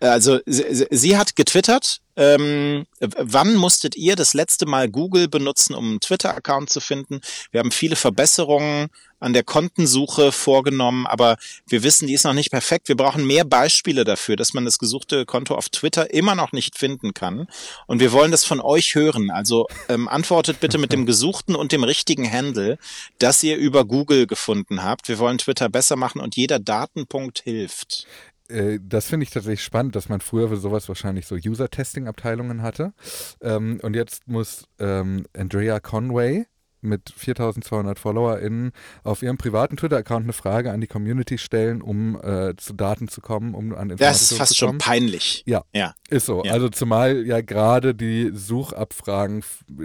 Also 0.00 0.40
sie, 0.46 0.86
sie 0.90 1.16
hat 1.16 1.36
getwittert, 1.36 2.00
ähm, 2.16 2.86
wann 3.00 3.54
musstet 3.56 3.96
ihr 3.96 4.16
das 4.16 4.34
letzte 4.34 4.66
Mal 4.66 4.88
Google 4.88 5.28
benutzen, 5.28 5.74
um 5.74 5.84
einen 5.84 6.00
Twitter-Account 6.00 6.70
zu 6.70 6.80
finden? 6.80 7.20
Wir 7.50 7.60
haben 7.60 7.72
viele 7.72 7.96
Verbesserungen 7.96 8.88
an 9.20 9.32
der 9.32 9.42
Kontensuche 9.42 10.32
vorgenommen, 10.32 11.06
aber 11.06 11.38
wir 11.66 11.82
wissen, 11.82 12.06
die 12.06 12.12
ist 12.12 12.24
noch 12.24 12.34
nicht 12.34 12.50
perfekt. 12.50 12.88
Wir 12.88 12.96
brauchen 12.96 13.26
mehr 13.26 13.44
Beispiele 13.44 14.04
dafür, 14.04 14.36
dass 14.36 14.52
man 14.52 14.66
das 14.66 14.78
gesuchte 14.78 15.24
Konto 15.24 15.54
auf 15.54 15.70
Twitter 15.70 16.12
immer 16.12 16.34
noch 16.34 16.52
nicht 16.52 16.76
finden 16.76 17.14
kann. 17.14 17.46
Und 17.86 18.00
wir 18.00 18.12
wollen 18.12 18.30
das 18.30 18.44
von 18.44 18.60
euch 18.60 18.94
hören. 18.94 19.30
Also 19.30 19.66
ähm, 19.88 20.08
antwortet 20.08 20.60
bitte 20.60 20.78
mit 20.78 20.92
dem 20.92 21.06
gesuchten 21.06 21.56
und 21.56 21.72
dem 21.72 21.84
richtigen 21.84 22.30
Handle, 22.30 22.78
das 23.18 23.42
ihr 23.42 23.56
über 23.56 23.84
Google 23.86 24.26
gefunden 24.26 24.82
habt. 24.82 25.08
Wir 25.08 25.18
wollen 25.18 25.38
Twitter 25.38 25.68
besser 25.68 25.96
machen 25.96 26.20
und 26.20 26.36
jeder 26.36 26.58
Datenpunkt 26.58 27.40
hilft. 27.40 28.06
Äh, 28.48 28.78
das 28.82 29.06
finde 29.06 29.24
ich 29.24 29.30
tatsächlich 29.30 29.62
spannend, 29.62 29.96
dass 29.96 30.08
man 30.08 30.20
früher 30.20 30.48
für 30.48 30.56
sowas 30.56 30.88
wahrscheinlich 30.88 31.26
so 31.26 31.34
User-Testing-Abteilungen 31.34 32.62
hatte. 32.62 32.92
Ähm, 33.40 33.80
und 33.82 33.94
jetzt 33.94 34.28
muss 34.28 34.66
ähm, 34.78 35.26
Andrea 35.36 35.80
Conway, 35.80 36.46
mit 36.84 37.12
4200 37.16 37.98
FollowerInnen 37.98 38.72
auf 39.02 39.22
ihrem 39.22 39.36
privaten 39.36 39.76
Twitter-Account 39.76 40.24
eine 40.24 40.32
Frage 40.32 40.70
an 40.70 40.80
die 40.80 40.86
Community 40.86 41.38
stellen, 41.38 41.82
um 41.82 42.20
äh, 42.22 42.54
zu 42.56 42.72
Daten 42.74 43.08
zu 43.08 43.20
kommen, 43.20 43.54
um 43.54 43.74
an 43.74 43.90
Informationen 43.90 43.98
Das 43.98 44.30
ist 44.30 44.38
fast 44.38 44.56
schon 44.56 44.78
peinlich. 44.78 45.42
Ja, 45.46 45.64
ja. 45.72 45.94
ist 46.08 46.26
so. 46.26 46.44
Ja. 46.44 46.52
Also 46.52 46.68
zumal 46.68 47.26
ja 47.26 47.40
gerade 47.40 47.94
die 47.94 48.30
Suchabfragen, 48.34 49.42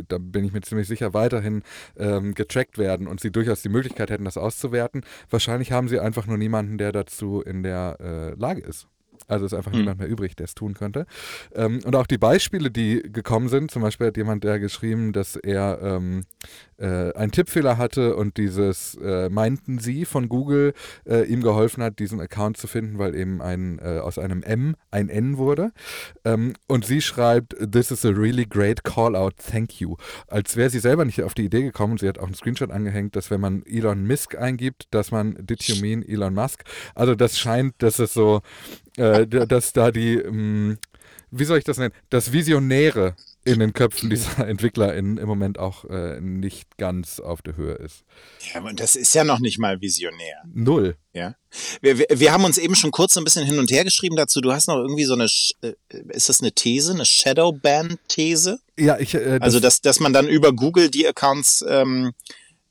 da 0.07 0.17
bin 0.19 0.45
ich 0.45 0.53
mir 0.53 0.61
ziemlich 0.61 0.87
sicher, 0.87 1.13
weiterhin 1.13 1.63
ähm, 1.97 2.33
getrackt 2.33 2.77
werden 2.77 3.07
und 3.07 3.19
sie 3.19 3.31
durchaus 3.31 3.61
die 3.61 3.69
Möglichkeit 3.69 4.09
hätten, 4.09 4.25
das 4.25 4.37
auszuwerten. 4.37 5.03
Wahrscheinlich 5.29 5.71
haben 5.71 5.87
sie 5.87 5.99
einfach 5.99 6.27
nur 6.27 6.37
niemanden, 6.37 6.77
der 6.77 6.91
dazu 6.91 7.41
in 7.41 7.63
der 7.63 7.97
äh, 7.99 8.39
Lage 8.39 8.61
ist. 8.61 8.87
Also 9.29 9.45
ist 9.45 9.53
einfach 9.53 9.71
mhm. 9.71 9.79
niemand 9.79 9.99
mehr 9.99 10.09
übrig, 10.09 10.35
der 10.35 10.45
es 10.45 10.55
tun 10.55 10.73
könnte. 10.73 11.05
Ähm, 11.53 11.79
und 11.85 11.95
auch 11.95 12.07
die 12.07 12.17
Beispiele, 12.17 12.71
die 12.71 13.01
gekommen 13.01 13.47
sind, 13.47 13.71
zum 13.71 13.81
Beispiel 13.81 14.07
hat 14.07 14.17
jemand 14.17 14.43
der 14.43 14.59
geschrieben, 14.59 15.13
dass 15.13 15.35
er 15.35 15.79
ähm, 15.81 16.25
äh, 16.77 17.13
einen 17.13 17.31
Tippfehler 17.31 17.77
hatte 17.77 18.15
und 18.15 18.37
dieses 18.37 18.95
äh, 18.95 19.29
meinten 19.29 19.79
sie 19.79 20.05
von 20.05 20.29
Google 20.29 20.73
äh, 21.05 21.23
ihm 21.25 21.41
geholfen 21.41 21.83
hat, 21.83 21.99
diesen 21.99 22.19
Account 22.19 22.57
zu 22.57 22.67
finden, 22.67 22.97
weil 22.97 23.15
eben 23.15 23.41
ein 23.41 23.79
äh, 23.79 23.99
aus 23.99 24.17
einem 24.17 24.43
M 24.43 24.75
ein 24.91 25.09
N 25.09 25.37
wurde. 25.37 25.71
Ähm, 26.25 26.53
und 26.67 26.85
sie 26.85 27.01
schreibt, 27.01 27.55
This 27.71 27.91
is 27.91 28.05
a 28.05 28.09
really 28.09 28.45
great 28.45 28.83
call 28.83 29.15
out, 29.15 29.35
thank 29.37 29.79
you. 29.79 29.95
Als 30.27 30.55
wäre 30.55 30.69
sie 30.69 30.79
selber 30.79 31.05
nicht 31.05 31.21
auf 31.23 31.33
die 31.33 31.45
Idee 31.45 31.61
gekommen. 31.61 31.97
Sie 31.97 32.07
hat 32.07 32.17
auch 32.17 32.25
einen 32.25 32.35
Screenshot 32.35 32.71
angehängt, 32.71 33.15
dass 33.15 33.29
wenn 33.29 33.41
man 33.41 33.63
Elon 33.65 34.07
Musk 34.07 34.35
eingibt, 34.35 34.87
dass 34.91 35.11
man 35.11 35.35
Did 35.39 35.63
you 35.63 35.75
mean 35.81 36.01
Elon 36.01 36.33
Musk? 36.33 36.63
Also 36.95 37.15
das 37.15 37.37
scheint, 37.37 37.75
dass 37.79 37.99
es 37.99 38.13
so 38.13 38.41
äh, 38.97 39.27
dass 39.27 39.73
da 39.73 39.91
die, 39.91 40.17
mh, 40.17 40.27
hm, 40.27 40.77
wie 41.31 41.45
soll 41.45 41.57
ich 41.57 41.63
das 41.63 41.77
nennen, 41.77 41.93
das 42.09 42.31
Visionäre 42.31 43.15
in 43.45 43.59
den 43.59 43.73
Köpfen 43.73 44.09
dieser 44.09 44.37
EntwicklerInnen 44.47 45.17
im 45.17 45.27
Moment 45.27 45.59
auch 45.59 45.85
äh, 45.85 46.19
nicht 46.21 46.77
ganz 46.77 47.19
auf 47.19 47.41
der 47.41 47.55
Höhe 47.55 47.73
ist. 47.75 48.03
Ja, 48.53 48.61
und 48.61 48.79
das 48.79 48.95
ist 48.95 49.13
ja 49.15 49.23
noch 49.23 49.39
nicht 49.39 49.59
mal 49.59 49.81
visionär. 49.81 50.43
Null. 50.53 50.95
Ja. 51.13 51.35
Wir, 51.81 51.97
wir, 51.97 52.05
wir 52.11 52.31
haben 52.31 52.43
uns 52.43 52.57
eben 52.57 52.75
schon 52.75 52.91
kurz 52.91 53.13
so 53.13 53.21
ein 53.21 53.23
bisschen 53.23 53.45
hin 53.45 53.57
und 53.57 53.71
her 53.71 53.83
geschrieben 53.83 54.15
dazu. 54.15 54.41
Du 54.41 54.51
hast 54.51 54.67
noch 54.67 54.77
irgendwie 54.77 55.05
so 55.05 55.13
eine, 55.13 55.27
äh, 55.61 55.73
ist 56.09 56.29
das 56.29 56.41
eine 56.41 56.51
These, 56.51 56.93
eine 56.93 57.05
Shadowban-These? 57.05 58.59
Ja, 58.77 58.99
ich. 58.99 59.15
Äh, 59.15 59.39
das 59.39 59.41
also, 59.41 59.59
dass, 59.59 59.81
dass 59.81 59.99
man 59.99 60.13
dann 60.13 60.27
über 60.27 60.53
Google 60.53 60.89
die 60.91 61.07
Accounts 61.07 61.63
ähm, 61.67 62.11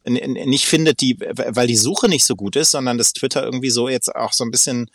nicht 0.05 0.67
findet, 0.67 1.01
die, 1.01 1.19
weil 1.19 1.67
die 1.67 1.77
Suche 1.77 2.09
nicht 2.09 2.25
so 2.25 2.37
gut 2.37 2.57
ist, 2.57 2.71
sondern 2.71 2.99
dass 2.99 3.13
Twitter 3.13 3.45
irgendwie 3.45 3.71
so 3.71 3.89
jetzt 3.89 4.15
auch 4.15 4.33
so 4.33 4.45
ein 4.45 4.51
bisschen 4.51 4.91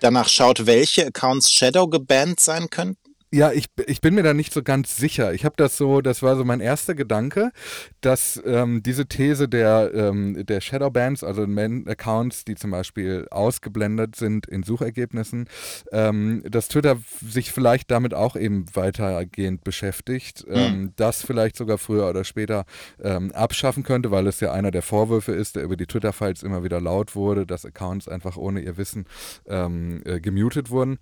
danach 0.00 0.28
schaut, 0.28 0.66
welche 0.66 1.06
Accounts 1.06 1.52
Shadow 1.52 1.88
gebannt 1.88 2.40
sein 2.40 2.70
könnten? 2.70 3.07
Ja, 3.30 3.52
ich, 3.52 3.66
ich 3.86 4.00
bin 4.00 4.14
mir 4.14 4.22
da 4.22 4.32
nicht 4.32 4.54
so 4.54 4.62
ganz 4.62 4.96
sicher. 4.96 5.34
Ich 5.34 5.44
habe 5.44 5.54
das 5.58 5.76
so, 5.76 6.00
das 6.00 6.22
war 6.22 6.36
so 6.36 6.44
mein 6.44 6.60
erster 6.60 6.94
Gedanke, 6.94 7.52
dass 8.00 8.40
ähm, 8.46 8.82
diese 8.82 9.04
These 9.04 9.50
der, 9.50 9.90
ähm, 9.92 10.46
der 10.46 10.62
Shadowbands, 10.62 11.22
also 11.22 11.46
Man-Accounts, 11.46 12.46
die 12.46 12.54
zum 12.54 12.70
Beispiel 12.70 13.26
ausgeblendet 13.30 14.16
sind 14.16 14.46
in 14.46 14.62
Suchergebnissen, 14.62 15.46
ähm, 15.92 16.42
dass 16.48 16.68
Twitter 16.68 16.96
sich 17.20 17.52
vielleicht 17.52 17.90
damit 17.90 18.14
auch 18.14 18.34
eben 18.34 18.64
weitergehend 18.72 19.62
beschäftigt, 19.62 20.46
mhm. 20.48 20.94
das 20.96 21.22
vielleicht 21.22 21.56
sogar 21.56 21.76
früher 21.76 22.08
oder 22.08 22.24
später 22.24 22.64
ähm, 23.02 23.30
abschaffen 23.32 23.82
könnte, 23.82 24.10
weil 24.10 24.26
es 24.26 24.40
ja 24.40 24.52
einer 24.52 24.70
der 24.70 24.82
Vorwürfe 24.82 25.32
ist, 25.32 25.56
der 25.56 25.64
über 25.64 25.76
die 25.76 25.86
Twitter-Files 25.86 26.42
immer 26.42 26.64
wieder 26.64 26.80
laut 26.80 27.14
wurde, 27.14 27.44
dass 27.44 27.66
Accounts 27.66 28.08
einfach 28.08 28.38
ohne 28.38 28.60
ihr 28.60 28.78
Wissen 28.78 29.04
ähm, 29.46 30.00
äh, 30.06 30.18
gemutet 30.18 30.70
wurden. 30.70 30.98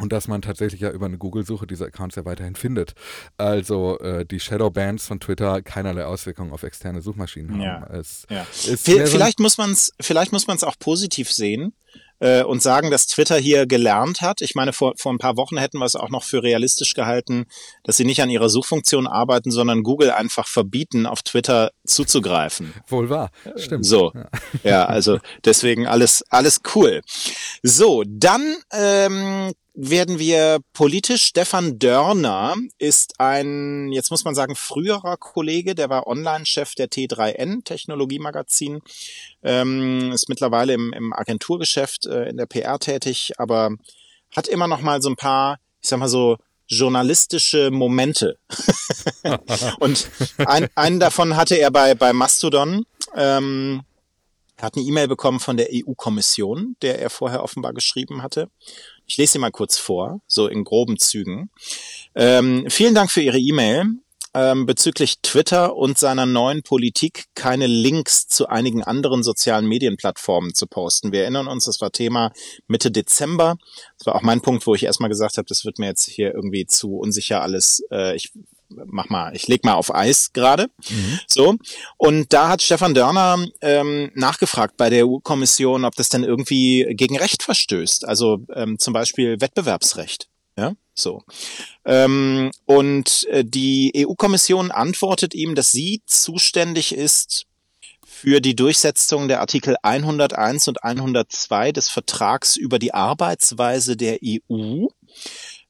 Und 0.00 0.12
dass 0.12 0.28
man 0.28 0.40
tatsächlich 0.40 0.80
ja 0.80 0.90
über 0.90 1.06
eine 1.06 1.18
Google-Suche 1.18 1.66
diese 1.66 1.84
Accounts 1.86 2.16
ja 2.16 2.24
weiterhin 2.24 2.54
findet. 2.54 2.94
Also 3.36 3.98
äh, 3.98 4.24
die 4.24 4.40
Shadow-Bands 4.40 5.06
von 5.06 5.20
Twitter 5.20 5.62
keinerlei 5.62 6.04
Auswirkungen 6.04 6.52
auf 6.52 6.62
externe 6.62 7.02
Suchmaschinen 7.02 7.52
haben. 7.52 7.60
Ja. 7.60 7.86
Es, 7.86 8.26
ja. 8.30 8.46
vielleicht, 8.50 9.38
so 9.38 9.42
muss 9.42 9.58
man's, 9.58 9.92
vielleicht 10.00 10.32
muss 10.32 10.46
man 10.46 10.56
es 10.56 10.64
auch 10.64 10.78
positiv 10.78 11.30
sehen 11.30 11.74
äh, 12.20 12.42
und 12.42 12.62
sagen, 12.62 12.90
dass 12.90 13.06
Twitter 13.06 13.36
hier 13.36 13.66
gelernt 13.66 14.20
hat. 14.20 14.40
Ich 14.42 14.54
meine, 14.54 14.72
vor, 14.72 14.92
vor 14.96 15.12
ein 15.12 15.18
paar 15.18 15.36
Wochen 15.36 15.58
hätten 15.58 15.78
wir 15.78 15.86
es 15.86 15.96
auch 15.96 16.10
noch 16.10 16.22
für 16.22 16.42
realistisch 16.42 16.94
gehalten, 16.94 17.46
dass 17.82 17.96
sie 17.96 18.04
nicht 18.04 18.22
an 18.22 18.30
ihrer 18.30 18.48
Suchfunktion 18.48 19.06
arbeiten, 19.06 19.50
sondern 19.50 19.82
Google 19.82 20.10
einfach 20.12 20.46
verbieten, 20.46 21.06
auf 21.06 21.22
Twitter 21.22 21.72
zuzugreifen. 21.84 22.72
Wohl 22.86 23.10
wahr, 23.10 23.30
stimmt. 23.56 23.84
So, 23.84 24.12
ja, 24.14 24.28
ja 24.62 24.84
also 24.86 25.18
deswegen 25.44 25.86
alles, 25.86 26.22
alles 26.30 26.60
cool. 26.74 27.00
So, 27.62 28.04
dann 28.06 28.56
ähm, 28.72 29.52
werden 29.82 30.18
wir 30.18 30.58
politisch. 30.74 31.22
Stefan 31.22 31.78
Dörner 31.78 32.54
ist 32.78 33.18
ein, 33.18 33.90
jetzt 33.92 34.10
muss 34.10 34.24
man 34.24 34.34
sagen, 34.34 34.54
früherer 34.54 35.16
Kollege, 35.16 35.74
der 35.74 35.88
war 35.88 36.06
Online-Chef 36.06 36.74
der 36.74 36.88
T3N 36.88 37.64
Technologiemagazin, 37.64 38.80
ähm, 39.42 40.12
ist 40.12 40.28
mittlerweile 40.28 40.74
im, 40.74 40.92
im 40.92 41.12
Agenturgeschäft 41.14 42.06
äh, 42.06 42.28
in 42.28 42.36
der 42.36 42.46
PR 42.46 42.78
tätig, 42.78 43.32
aber 43.38 43.70
hat 44.36 44.48
immer 44.48 44.68
noch 44.68 44.82
mal 44.82 45.00
so 45.00 45.08
ein 45.08 45.16
paar, 45.16 45.58
ich 45.80 45.88
sag 45.88 45.98
mal 45.98 46.08
so, 46.08 46.36
journalistische 46.68 47.70
Momente. 47.70 48.38
Und 49.80 50.08
ein, 50.38 50.68
einen 50.74 51.00
davon 51.00 51.36
hatte 51.36 51.56
er 51.56 51.70
bei, 51.70 51.94
bei 51.94 52.12
Mastodon. 52.12 52.84
Ähm, 53.16 53.82
er 54.60 54.66
hat 54.66 54.76
eine 54.76 54.84
E-Mail 54.84 55.08
bekommen 55.08 55.40
von 55.40 55.56
der 55.56 55.68
EU-Kommission, 55.72 56.76
der 56.82 57.00
er 57.00 57.08
vorher 57.08 57.42
offenbar 57.42 57.72
geschrieben 57.72 58.22
hatte. 58.22 58.50
Ich 59.10 59.16
lese 59.16 59.32
sie 59.32 59.38
mal 59.40 59.50
kurz 59.50 59.76
vor, 59.76 60.20
so 60.28 60.46
in 60.46 60.62
groben 60.62 60.96
Zügen. 60.96 61.50
Ähm, 62.14 62.66
vielen 62.68 62.94
Dank 62.94 63.10
für 63.10 63.20
Ihre 63.20 63.40
E-Mail. 63.40 63.86
Ähm, 64.34 64.66
bezüglich 64.66 65.18
Twitter 65.22 65.74
und 65.74 65.98
seiner 65.98 66.26
neuen 66.26 66.62
Politik 66.62 67.24
keine 67.34 67.66
Links 67.66 68.28
zu 68.28 68.46
einigen 68.46 68.84
anderen 68.84 69.24
sozialen 69.24 69.66
Medienplattformen 69.66 70.54
zu 70.54 70.68
posten. 70.68 71.10
Wir 71.10 71.22
erinnern 71.22 71.48
uns, 71.48 71.64
das 71.64 71.80
war 71.80 71.90
Thema 71.90 72.30
Mitte 72.68 72.92
Dezember. 72.92 73.56
Das 73.98 74.06
war 74.06 74.14
auch 74.14 74.22
mein 74.22 74.42
Punkt, 74.42 74.64
wo 74.68 74.76
ich 74.76 74.84
erstmal 74.84 75.10
gesagt 75.10 75.38
habe, 75.38 75.48
das 75.48 75.64
wird 75.64 75.80
mir 75.80 75.86
jetzt 75.86 76.08
hier 76.08 76.32
irgendwie 76.32 76.66
zu 76.66 76.94
unsicher 76.94 77.42
alles. 77.42 77.82
Äh, 77.90 78.14
ich 78.14 78.30
mach 78.70 79.08
mal, 79.08 79.34
ich 79.34 79.48
leg 79.48 79.64
mal 79.64 79.74
auf 79.74 79.94
Eis 79.94 80.32
gerade. 80.32 80.68
Mhm. 80.88 81.20
So. 81.26 81.56
Und 81.96 82.32
da 82.32 82.48
hat 82.48 82.62
Stefan 82.62 82.94
Dörner 82.94 83.44
ähm, 83.60 84.10
nachgefragt 84.14 84.76
bei 84.76 84.90
der 84.90 85.06
EU-Kommission, 85.06 85.84
ob 85.84 85.94
das 85.96 86.08
denn 86.08 86.24
irgendwie 86.24 86.86
gegen 86.94 87.18
Recht 87.18 87.42
verstößt. 87.42 88.06
Also 88.06 88.44
ähm, 88.54 88.78
zum 88.78 88.92
Beispiel 88.92 89.40
Wettbewerbsrecht. 89.40 90.28
Ja, 90.56 90.74
so. 90.94 91.22
Ähm, 91.84 92.50
und 92.66 93.26
äh, 93.30 93.44
die 93.44 93.92
EU-Kommission 93.96 94.70
antwortet 94.70 95.34
ihm, 95.34 95.54
dass 95.54 95.72
sie 95.72 96.02
zuständig 96.06 96.94
ist 96.94 97.46
für 98.20 98.40
die 98.42 98.54
Durchsetzung 98.54 99.28
der 99.28 99.40
Artikel 99.40 99.76
101 99.82 100.68
und 100.68 100.84
102 100.84 101.72
des 101.72 101.88
Vertrags 101.88 102.56
über 102.56 102.78
die 102.78 102.92
Arbeitsweise 102.92 103.96
der 103.96 104.18
EU. 104.22 104.88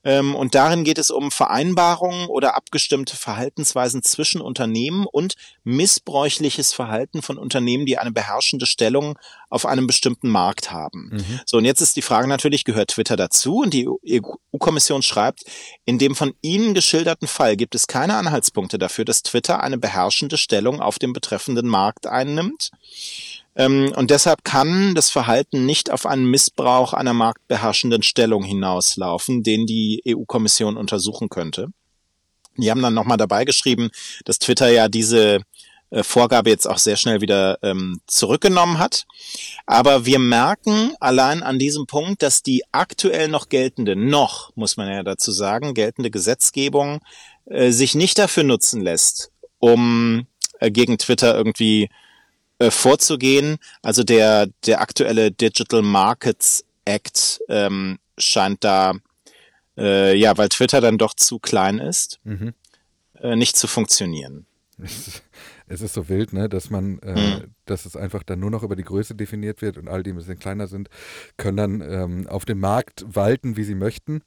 Ähm, 0.03 0.35
und 0.35 0.55
darin 0.55 0.85
geht 0.85 0.99
es 0.99 1.11
um 1.11 1.31
Vereinbarungen 1.31 2.27
oder 2.29 2.57
abgestimmte 2.57 3.17
Verhaltensweisen 3.17 4.03
zwischen 4.03 4.41
Unternehmen 4.41 5.07
und 5.07 5.35
missbräuchliches 5.65 6.73
Verhalten 6.73 7.23
von 7.23 7.37
Unternehmen, 7.37 7.87
die 7.87 7.99
eine 7.99 8.13
beherrschende 8.13 8.67
Stellung 8.67 9.19
auf 9.51 9.67
einem 9.67 9.87
bestimmten 9.87 10.29
Markt 10.29 10.71
haben. 10.71 11.11
Mhm. 11.13 11.41
So, 11.45 11.59
und 11.59 11.65
jetzt 11.65 11.81
ist 11.81 11.97
die 11.97 12.03
Frage 12.03 12.29
natürlich, 12.29 12.65
gehört 12.65 12.91
Twitter 12.91 13.17
dazu? 13.17 13.59
Und 13.59 13.75
die 13.75 13.89
EU-Kommission 13.89 15.03
schreibt, 15.03 15.45
in 15.85 15.99
dem 15.99 16.15
von 16.15 16.35
Ihnen 16.41 16.73
geschilderten 16.73 17.29
Fall 17.29 17.57
gibt 17.57 17.75
es 17.75 17.87
keine 17.87 18.17
Anhaltspunkte 18.17 18.79
dafür, 18.79 19.05
dass 19.05 19.23
Twitter 19.23 19.63
eine 19.63 19.77
beherrschende 19.77 20.39
Stellung 20.39 20.81
auf 20.81 20.99
dem 20.99 21.13
betreffenden 21.13 21.67
Markt 21.67 22.07
einnimmt. 22.07 22.71
Ähm, 23.57 23.93
und 23.97 24.11
deshalb 24.11 24.45
kann 24.45 24.95
das 24.95 25.11
Verhalten 25.11 25.67
nicht 25.67 25.91
auf 25.91 26.07
einen 26.07 26.27
Missbrauch 26.27 26.93
einer 26.93 27.15
marktbeherrschenden 27.15 28.03
Stellung 28.03 28.43
hinauslaufen, 28.43 29.43
den 29.43 29.67
die 29.67 30.03
EU-Kommission 30.07 30.77
untersuchen 30.77 31.29
könnte. 31.29 31.69
Die 32.57 32.71
haben 32.71 32.83
dann 32.83 32.95
nochmal 32.95 33.17
dabei 33.17 33.45
geschrieben, 33.45 33.91
dass 34.25 34.39
Twitter 34.39 34.71
ja 34.71 34.89
diese 34.89 35.41
äh, 35.91 36.05
Vorgabe 36.05 36.51
jetzt 36.51 36.69
auch 36.69 36.79
sehr 36.79 36.97
schnell 36.97 37.21
wieder 37.21 37.59
ähm, 37.63 38.01
zurückgenommen 38.07 38.79
hat. 38.79 39.07
Aber 39.67 40.07
wir 40.07 40.19
merken 40.19 40.95
allein 41.01 41.43
an 41.43 41.59
diesem 41.59 41.87
Punkt, 41.87 42.23
dass 42.23 42.43
die 42.43 42.63
aktuell 42.71 43.29
noch 43.29 43.49
geltende, 43.49 43.97
noch, 43.97 44.55
muss 44.57 44.77
man 44.77 44.89
ja 44.89 45.03
dazu 45.03 45.33
sagen, 45.33 45.75
geltende 45.75 46.11
Gesetzgebung 46.11 47.01
äh, 47.47 47.73
sich 47.73 47.95
nicht 47.95 48.19
dafür 48.19 48.45
nutzen 48.45 48.81
lässt, 48.81 49.33
um 49.59 50.27
äh, 50.61 50.71
gegen 50.71 50.99
Twitter 50.99 51.35
irgendwie 51.35 51.89
äh, 52.61 52.71
vorzugehen. 52.71 53.57
Also 53.83 54.05
der, 54.05 54.47
der 54.67 54.81
aktuelle 54.81 55.33
Digital 55.33 55.83
Markets 55.83 56.65
Act 56.85 57.41
ähm, 57.49 57.99
scheint 58.19 58.63
da, 58.65 58.95
äh, 59.77 60.15
ja, 60.15 60.37
weil 60.37 60.49
Twitter 60.51 60.81
dann 60.81 60.99
doch 60.99 61.15
zu 61.15 61.39
klein 61.39 61.79
ist, 61.79 62.21
mhm. 62.25 62.53
äh, 63.21 63.35
nicht 63.35 63.57
zu 63.57 63.67
funktionieren. 63.67 64.47
Es 65.73 65.83
ist 65.83 65.95
so 65.95 66.09
wild, 66.09 66.33
ne, 66.33 66.49
dass 66.49 66.69
man, 66.69 66.99
äh, 66.99 67.15
mhm. 67.15 67.55
dass 67.65 67.87
es 67.87 67.95
einfach 67.95 68.25
dann 68.25 68.41
nur 68.41 68.51
noch 68.51 68.65
über 68.65 68.75
die 68.75 68.83
Größe 68.83 69.15
definiert 69.15 69.63
wird 69.63 69.79
und 69.79 69.87
all 69.87 70.03
die 70.03 70.11
ein 70.11 70.17
bisschen 70.17 70.41
kleiner 70.41 70.67
sind, 70.67 70.91
können 71.37 71.57
dann 71.57 71.81
ähm, 71.81 72.27
auf 72.27 72.45
dem 72.45 72.59
Markt 72.59 73.05
walten, 73.07 73.57
wie 73.57 73.63
sie 73.63 73.77
möchten. 73.77 74.23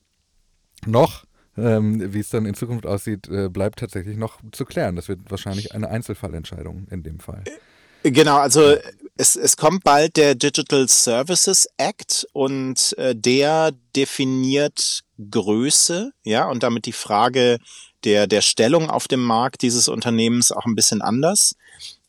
Noch, 0.86 1.26
ähm, 1.58 2.14
wie 2.14 2.22
es 2.22 2.30
dann 2.30 2.46
in 2.46 2.54
Zukunft 2.54 2.86
aussieht, 2.86 3.28
äh, 3.28 3.50
bleibt 3.50 3.80
tatsächlich 3.80 4.16
noch 4.16 4.40
zu 4.54 4.64
klären. 4.64 4.96
Das 4.96 5.10
wird 5.10 5.20
wahrscheinlich 5.30 5.76
eine 5.76 5.90
Einzelfallentscheidung 5.90 6.88
in 6.90 7.04
dem 7.04 7.20
Fall. 7.20 7.44
Genau, 8.04 8.38
also 8.38 8.76
es, 9.16 9.36
es 9.36 9.58
kommt 9.58 9.84
bald 9.84 10.18
der 10.18 10.36
Digital 10.36 10.88
Services 10.90 11.68
Act 11.78 12.28
und 12.34 12.98
äh, 12.98 13.16
der 13.16 13.72
definiert 13.96 15.02
Größe, 15.32 16.12
ja, 16.24 16.50
und 16.50 16.64
damit 16.64 16.86
die 16.86 16.94
Frage 16.94 17.60
der, 18.04 18.28
der 18.28 18.42
Stellung 18.42 18.90
auf 18.90 19.08
dem 19.08 19.24
Markt 19.24 19.62
dieses 19.62 19.88
Unternehmens 19.88 20.52
auch 20.52 20.66
ein 20.66 20.76
bisschen 20.76 21.02
anders. 21.02 21.56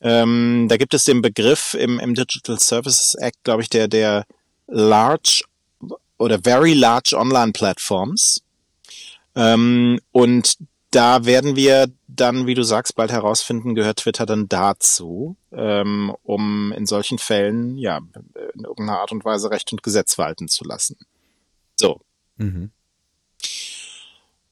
Ähm, 0.01 0.67
da 0.69 0.77
gibt 0.77 0.95
es 0.95 1.05
den 1.05 1.23
Begriff 1.23 1.75
im, 1.75 2.01
im 2.01 2.15
Digital 2.15 2.59
Services 2.59 3.15
Act, 3.15 3.45
glaube 3.45 3.63
ich, 3.63 3.71
der, 3.71 3.87
der 3.87 4.25
Large 4.67 5.45
oder 6.19 6.41
Very 6.43 6.73
Large 6.73 7.17
Online 7.17 7.53
Platforms. 7.53 8.43
Ähm, 9.37 10.01
und 10.11 10.57
da 10.95 11.25
werden 11.25 11.57
wir 11.57 11.89
dann, 12.07 12.47
wie 12.47 12.55
du 12.55 12.63
sagst, 12.63 12.95
bald 12.95 13.11
herausfinden, 13.11 13.75
gehört 13.75 13.99
Twitter 13.99 14.27
dann 14.27 14.49
dazu, 14.49 15.37
ähm, 15.53 16.15
um 16.23 16.73
in 16.73 16.87
solchen 16.87 17.19
Fällen 17.19 17.77
ja 17.79 17.99
in 18.55 18.65
irgendeiner 18.65 19.01
Art 19.01 19.11
und 19.13 19.25
Weise 19.25 19.51
Recht 19.51 19.73
und 19.73 19.83
Gesetz 19.83 20.19
walten 20.19 20.49
zu 20.49 20.65
lassen. 20.65 20.97
So. 21.77 22.01
Mhm. 22.37 22.71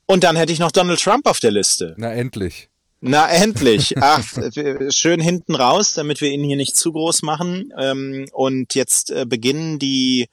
Und 0.07 0.25
dann 0.25 0.37
hätte 0.37 0.53
ich 0.53 0.59
noch 0.59 0.73
Donald 0.73 1.01
Trump 1.01 1.27
auf 1.27 1.39
der 1.39 1.53
Liste. 1.53 1.95
Na 1.97 2.13
endlich. 2.13 2.69
Na 3.01 3.29
endlich. 3.31 3.97
Ach, 4.01 4.25
schön 4.91 5.21
hinten 5.21 5.55
raus, 5.55 5.95
damit 5.95 6.21
wir 6.21 6.31
ihn 6.31 6.45
hier 6.45 6.57
nicht 6.57 6.77
zu 6.77 6.93
groß 6.93 7.23
machen. 7.23 7.73
Ähm, 7.79 8.27
und 8.33 8.75
jetzt 8.75 9.11
äh, 9.11 9.27
beginnen 9.27 9.79
die 9.79 10.29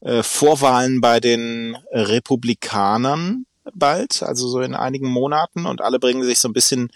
äh, 0.00 0.22
Vorwahlen 0.22 1.00
bei 1.00 1.20
den 1.20 1.76
Republikanern 1.92 3.44
bald, 3.74 4.22
also 4.22 4.48
so 4.48 4.60
in 4.60 4.74
einigen 4.74 5.08
Monaten 5.08 5.66
und 5.66 5.80
alle 5.80 5.98
bringen 5.98 6.22
sich 6.22 6.38
so 6.38 6.48
ein 6.48 6.52
bisschen 6.52 6.90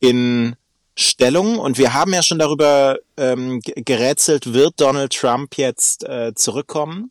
in 0.00 0.56
Stellung 0.96 1.58
und 1.58 1.76
wir 1.76 1.92
haben 1.92 2.14
ja 2.14 2.22
schon 2.22 2.38
darüber 2.38 2.98
ähm, 3.16 3.60
gerätselt, 3.60 4.52
wird 4.52 4.80
Donald 4.80 5.12
Trump 5.12 5.56
jetzt 5.56 6.04
äh, 6.04 6.34
zurückkommen? 6.34 7.10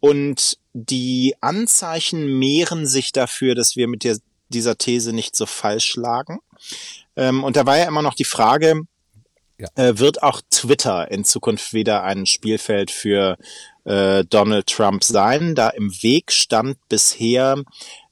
Und 0.00 0.58
die 0.74 1.34
Anzeichen 1.40 2.38
mehren 2.38 2.86
sich 2.86 3.12
dafür, 3.12 3.54
dass 3.54 3.76
wir 3.76 3.88
mit 3.88 4.04
der, 4.04 4.18
dieser 4.50 4.76
These 4.76 5.14
nicht 5.14 5.34
so 5.34 5.46
falsch 5.46 5.96
lagen. 5.96 6.40
Ähm, 7.16 7.42
und 7.42 7.56
da 7.56 7.64
war 7.64 7.78
ja 7.78 7.84
immer 7.84 8.02
noch 8.02 8.14
die 8.14 8.24
Frage, 8.24 8.82
ja. 9.58 9.68
äh, 9.76 9.98
wird 9.98 10.22
auch 10.22 10.42
Twitter 10.50 11.10
in 11.10 11.24
Zukunft 11.24 11.72
wieder 11.72 12.02
ein 12.02 12.26
Spielfeld 12.26 12.90
für 12.90 13.38
äh, 13.86 14.24
Donald 14.24 14.66
Trump 14.66 15.02
sein? 15.02 15.54
Da 15.54 15.70
im 15.70 15.90
Weg 16.02 16.32
stand 16.32 16.76
bisher 16.88 17.62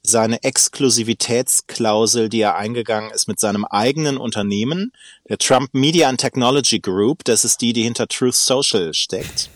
seine 0.02 0.42
Exklusivitätsklausel, 0.42 2.28
die 2.28 2.40
er 2.40 2.56
eingegangen 2.56 3.10
ist 3.10 3.26
mit 3.26 3.40
seinem 3.40 3.64
eigenen 3.64 4.18
Unternehmen, 4.18 4.92
der 5.28 5.38
Trump 5.38 5.70
Media 5.72 6.08
and 6.08 6.20
Technology 6.20 6.78
Group. 6.78 7.24
Das 7.24 7.44
ist 7.44 7.60
die, 7.62 7.72
die 7.72 7.82
hinter 7.82 8.06
Truth 8.06 8.34
Social 8.34 8.92
steckt. 8.92 9.48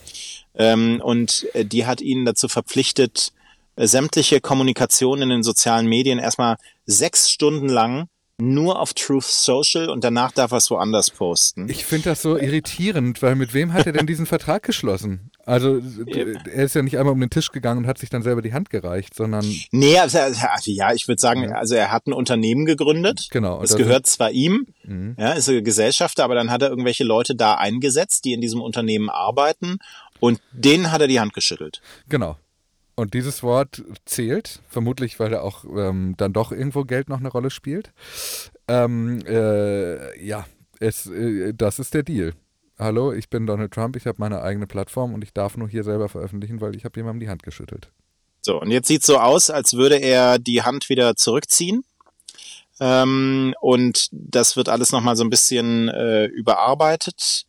Ähm, 0.55 1.01
und 1.03 1.47
äh, 1.53 1.65
die 1.65 1.85
hat 1.85 2.01
ihn 2.01 2.25
dazu 2.25 2.47
verpflichtet, 2.47 3.31
äh, 3.75 3.87
sämtliche 3.87 4.41
Kommunikation 4.41 5.21
in 5.21 5.29
den 5.29 5.43
sozialen 5.43 5.87
Medien 5.87 6.19
erstmal 6.19 6.57
sechs 6.85 7.29
Stunden 7.29 7.69
lang 7.69 8.09
nur 8.41 8.79
auf 8.79 8.93
Truth 8.93 9.25
Social 9.25 9.89
und 9.89 10.03
danach 10.03 10.31
darf 10.31 10.51
er 10.51 10.57
es 10.57 10.71
woanders 10.71 11.11
posten. 11.11 11.67
Ich 11.69 11.85
finde 11.85 12.09
das 12.09 12.21
so 12.21 12.37
irritierend, 12.37 13.21
weil 13.21 13.35
mit 13.35 13.53
wem 13.53 13.73
hat 13.73 13.85
er 13.85 13.91
denn 13.91 14.07
diesen 14.07 14.25
Vertrag 14.25 14.63
geschlossen? 14.63 15.31
Also 15.49 15.81
er 16.05 16.63
ist 16.63 16.75
ja 16.75 16.83
nicht 16.83 16.99
einmal 16.99 17.13
um 17.13 17.19
den 17.19 17.31
Tisch 17.31 17.51
gegangen 17.51 17.79
und 17.79 17.87
hat 17.87 17.97
sich 17.97 18.11
dann 18.11 18.21
selber 18.21 18.43
die 18.43 18.53
Hand 18.53 18.69
gereicht, 18.69 19.15
sondern... 19.15 19.43
Nee, 19.71 19.97
also, 19.97 20.19
also 20.19 20.71
ja, 20.71 20.93
ich 20.93 21.07
würde 21.07 21.19
sagen, 21.19 21.51
also 21.51 21.73
er 21.73 21.91
hat 21.91 22.05
ein 22.05 22.13
Unternehmen 22.13 22.65
gegründet. 22.65 23.29
Genau. 23.31 23.59
Es 23.63 23.75
gehört 23.75 24.05
zwar 24.05 24.29
ihm, 24.29 24.67
mhm. 24.83 25.15
ja, 25.17 25.31
ist 25.31 25.49
ein 25.49 25.63
Gesellschafter, 25.63 26.23
aber 26.23 26.35
dann 26.35 26.51
hat 26.51 26.61
er 26.61 26.69
irgendwelche 26.69 27.03
Leute 27.03 27.33
da 27.35 27.55
eingesetzt, 27.55 28.25
die 28.25 28.33
in 28.33 28.41
diesem 28.41 28.61
Unternehmen 28.61 29.09
arbeiten 29.09 29.79
und 30.19 30.39
denen 30.51 30.91
hat 30.91 31.01
er 31.01 31.07
die 31.07 31.19
Hand 31.19 31.33
geschüttelt. 31.33 31.81
Genau. 32.07 32.37
Und 32.93 33.15
dieses 33.15 33.41
Wort 33.41 33.81
zählt, 34.05 34.59
vermutlich, 34.67 35.19
weil 35.19 35.31
da 35.31 35.41
auch 35.41 35.63
ähm, 35.63 36.13
dann 36.17 36.31
doch 36.31 36.51
irgendwo 36.51 36.83
Geld 36.83 37.09
noch 37.09 37.19
eine 37.19 37.29
Rolle 37.29 37.49
spielt. 37.49 37.91
Ähm, 38.67 39.21
äh, 39.25 40.23
ja, 40.23 40.45
es, 40.79 41.07
äh, 41.07 41.53
das 41.55 41.79
ist 41.79 41.95
der 41.95 42.03
Deal. 42.03 42.33
Hallo, 42.79 43.11
ich 43.11 43.29
bin 43.29 43.45
Donald 43.45 43.73
Trump, 43.73 43.97
ich 43.97 44.05
habe 44.05 44.19
meine 44.19 44.41
eigene 44.41 44.65
Plattform 44.65 45.13
und 45.13 45.21
ich 45.21 45.33
darf 45.33 45.57
nur 45.57 45.67
hier 45.67 45.83
selber 45.83 46.07
veröffentlichen, 46.07 46.61
weil 46.61 46.77
ich 46.77 46.85
habe 46.85 46.97
jemandem 46.97 47.19
die 47.19 47.29
Hand 47.29 47.43
geschüttelt. 47.43 47.89
So, 48.41 48.61
und 48.61 48.71
jetzt 48.71 48.87
sieht 48.87 49.01
es 49.01 49.07
so 49.07 49.17
aus, 49.17 49.49
als 49.49 49.73
würde 49.73 49.97
er 49.97 50.39
die 50.39 50.63
Hand 50.63 50.87
wieder 50.87 51.17
zurückziehen. 51.17 51.83
Ähm, 52.79 53.53
und 53.59 54.07
das 54.13 54.55
wird 54.55 54.69
alles 54.69 54.93
nochmal 54.93 55.17
so 55.17 55.25
ein 55.25 55.29
bisschen 55.29 55.89
äh, 55.89 56.25
überarbeitet. 56.27 57.45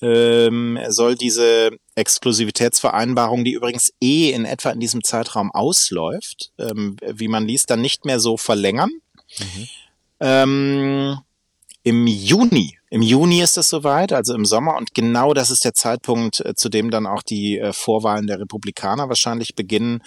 Ähm, 0.00 0.76
er 0.76 0.92
soll 0.92 1.16
diese 1.16 1.70
Exklusivitätsvereinbarung, 1.96 3.44
die 3.44 3.54
übrigens 3.54 3.92
eh 4.00 4.30
in 4.30 4.44
etwa 4.44 4.70
in 4.70 4.78
diesem 4.78 5.02
Zeitraum 5.02 5.50
ausläuft, 5.50 6.52
ähm, 6.56 6.96
wie 7.02 7.26
man 7.26 7.48
liest, 7.48 7.70
dann 7.70 7.80
nicht 7.80 8.04
mehr 8.04 8.20
so 8.20 8.36
verlängern. 8.36 8.90
Mhm. 9.40 9.68
Ähm, 10.20 11.18
Im 11.82 12.06
Juni, 12.06 12.77
im 12.90 13.02
Juni 13.02 13.40
ist 13.40 13.58
es 13.58 13.68
soweit, 13.68 14.12
also 14.12 14.34
im 14.34 14.44
Sommer, 14.44 14.76
und 14.76 14.94
genau 14.94 15.34
das 15.34 15.50
ist 15.50 15.64
der 15.64 15.74
Zeitpunkt, 15.74 16.40
äh, 16.40 16.54
zu 16.54 16.68
dem 16.68 16.90
dann 16.90 17.06
auch 17.06 17.22
die 17.22 17.58
äh, 17.58 17.72
Vorwahlen 17.72 18.26
der 18.26 18.40
Republikaner 18.40 19.08
wahrscheinlich 19.08 19.54
beginnen. 19.54 20.02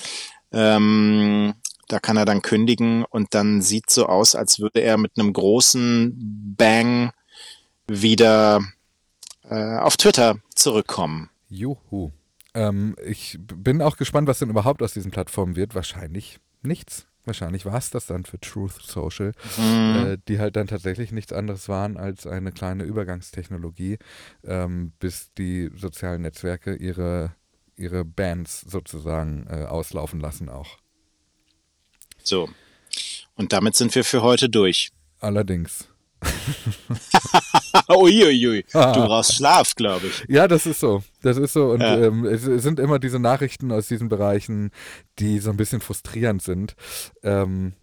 Ähm, 0.51 1.53
da 1.87 1.99
kann 1.99 2.17
er 2.17 2.25
dann 2.25 2.41
kündigen 2.41 3.05
und 3.05 3.33
dann 3.33 3.61
sieht 3.61 3.89
so 3.89 4.05
aus, 4.05 4.35
als 4.35 4.59
würde 4.59 4.81
er 4.81 4.97
mit 4.97 5.11
einem 5.17 5.33
großen 5.33 6.55
Bang 6.57 7.11
wieder 7.87 8.61
äh, 9.49 9.77
auf 9.77 9.97
Twitter 9.97 10.37
zurückkommen. 10.55 11.29
Juhu. 11.49 12.11
Ähm, 12.53 12.95
ich 13.05 13.37
bin 13.39 13.81
auch 13.81 13.97
gespannt, 13.97 14.27
was 14.27 14.39
denn 14.39 14.49
überhaupt 14.49 14.81
aus 14.81 14.93
diesen 14.93 15.11
Plattformen 15.11 15.55
wird. 15.55 15.75
Wahrscheinlich 15.75 16.39
nichts. 16.61 17.07
Wahrscheinlich 17.25 17.65
war 17.65 17.77
es 17.77 17.91
das 17.91 18.07
dann 18.07 18.25
für 18.25 18.39
Truth 18.39 18.81
Social, 18.81 19.33
mhm. 19.57 20.05
äh, 20.05 20.17
die 20.27 20.39
halt 20.39 20.55
dann 20.55 20.67
tatsächlich 20.67 21.11
nichts 21.11 21.31
anderes 21.31 21.69
waren 21.69 21.97
als 21.97 22.25
eine 22.25 22.51
kleine 22.51 22.83
Übergangstechnologie, 22.83 23.99
ähm, 24.43 24.93
bis 24.99 25.31
die 25.37 25.69
sozialen 25.75 26.23
Netzwerke 26.23 26.75
ihre, 26.75 27.35
ihre 27.75 28.05
Bands 28.05 28.61
sozusagen 28.61 29.45
äh, 29.49 29.65
auslaufen 29.65 30.19
lassen 30.19 30.49
auch. 30.49 30.77
So. 32.23 32.49
Und 33.35 33.53
damit 33.53 33.75
sind 33.75 33.93
wir 33.93 34.03
für 34.03 34.21
heute 34.23 34.49
durch. 34.49 34.91
Allerdings. 35.19 35.90
Uiuiui, 37.89 38.63
du 38.71 39.05
brauchst 39.05 39.35
Schlaf, 39.35 39.75
glaube 39.75 40.07
ich. 40.07 40.25
Ja, 40.27 40.47
das 40.47 40.65
ist 40.65 40.79
so. 40.79 41.03
Das 41.21 41.37
ist 41.37 41.53
so. 41.53 41.71
Und 41.71 41.81
ja. 41.81 41.97
ähm, 41.97 42.25
es 42.25 42.43
sind 42.43 42.79
immer 42.79 42.99
diese 42.99 43.19
Nachrichten 43.19 43.71
aus 43.71 43.87
diesen 43.87 44.09
Bereichen, 44.09 44.71
die 45.19 45.39
so 45.39 45.49
ein 45.49 45.57
bisschen 45.57 45.81
frustrierend 45.81 46.41
sind. 46.41 46.75
Ähm, 47.23 47.73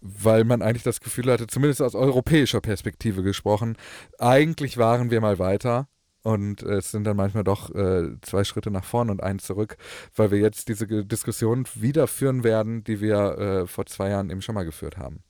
weil 0.00 0.44
man 0.44 0.60
eigentlich 0.60 0.82
das 0.82 1.00
Gefühl 1.00 1.32
hatte, 1.32 1.46
zumindest 1.46 1.80
aus 1.80 1.94
europäischer 1.94 2.60
Perspektive 2.60 3.22
gesprochen, 3.22 3.76
eigentlich 4.18 4.76
waren 4.76 5.10
wir 5.10 5.20
mal 5.22 5.38
weiter. 5.38 5.88
Und 6.22 6.62
es 6.62 6.90
sind 6.90 7.04
dann 7.04 7.18
manchmal 7.18 7.44
doch 7.44 7.74
äh, 7.74 8.18
zwei 8.22 8.44
Schritte 8.44 8.70
nach 8.70 8.84
vorn 8.84 9.10
und 9.10 9.22
einen 9.22 9.38
zurück, 9.38 9.76
weil 10.16 10.30
wir 10.30 10.38
jetzt 10.38 10.68
diese 10.68 10.86
Diskussion 10.86 11.66
wieder 11.74 12.06
führen 12.06 12.44
werden, 12.44 12.82
die 12.82 13.02
wir 13.02 13.38
äh, 13.38 13.66
vor 13.66 13.84
zwei 13.84 14.08
Jahren 14.08 14.30
eben 14.30 14.40
schon 14.40 14.54
mal 14.54 14.64
geführt 14.64 14.96
haben. 14.96 15.22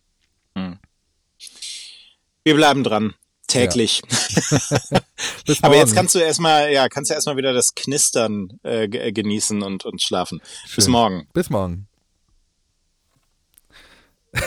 Hm. 0.56 0.78
Wir 2.44 2.54
bleiben 2.54 2.84
dran. 2.84 3.14
Täglich. 3.46 4.02
Ja. 4.90 5.00
Aber 5.62 5.76
jetzt 5.76 5.94
kannst 5.94 6.14
du 6.14 6.18
erstmal, 6.18 6.72
ja, 6.72 6.88
kannst 6.88 7.10
du 7.10 7.14
erstmal 7.14 7.36
wieder 7.36 7.52
das 7.52 7.74
Knistern 7.74 8.58
äh, 8.62 8.88
genießen 8.88 9.62
und, 9.62 9.84
und 9.84 10.02
schlafen. 10.02 10.40
Schön. 10.64 10.76
Bis 10.76 10.88
morgen. 10.88 11.28
Bis 11.32 11.50
morgen. 11.50 11.88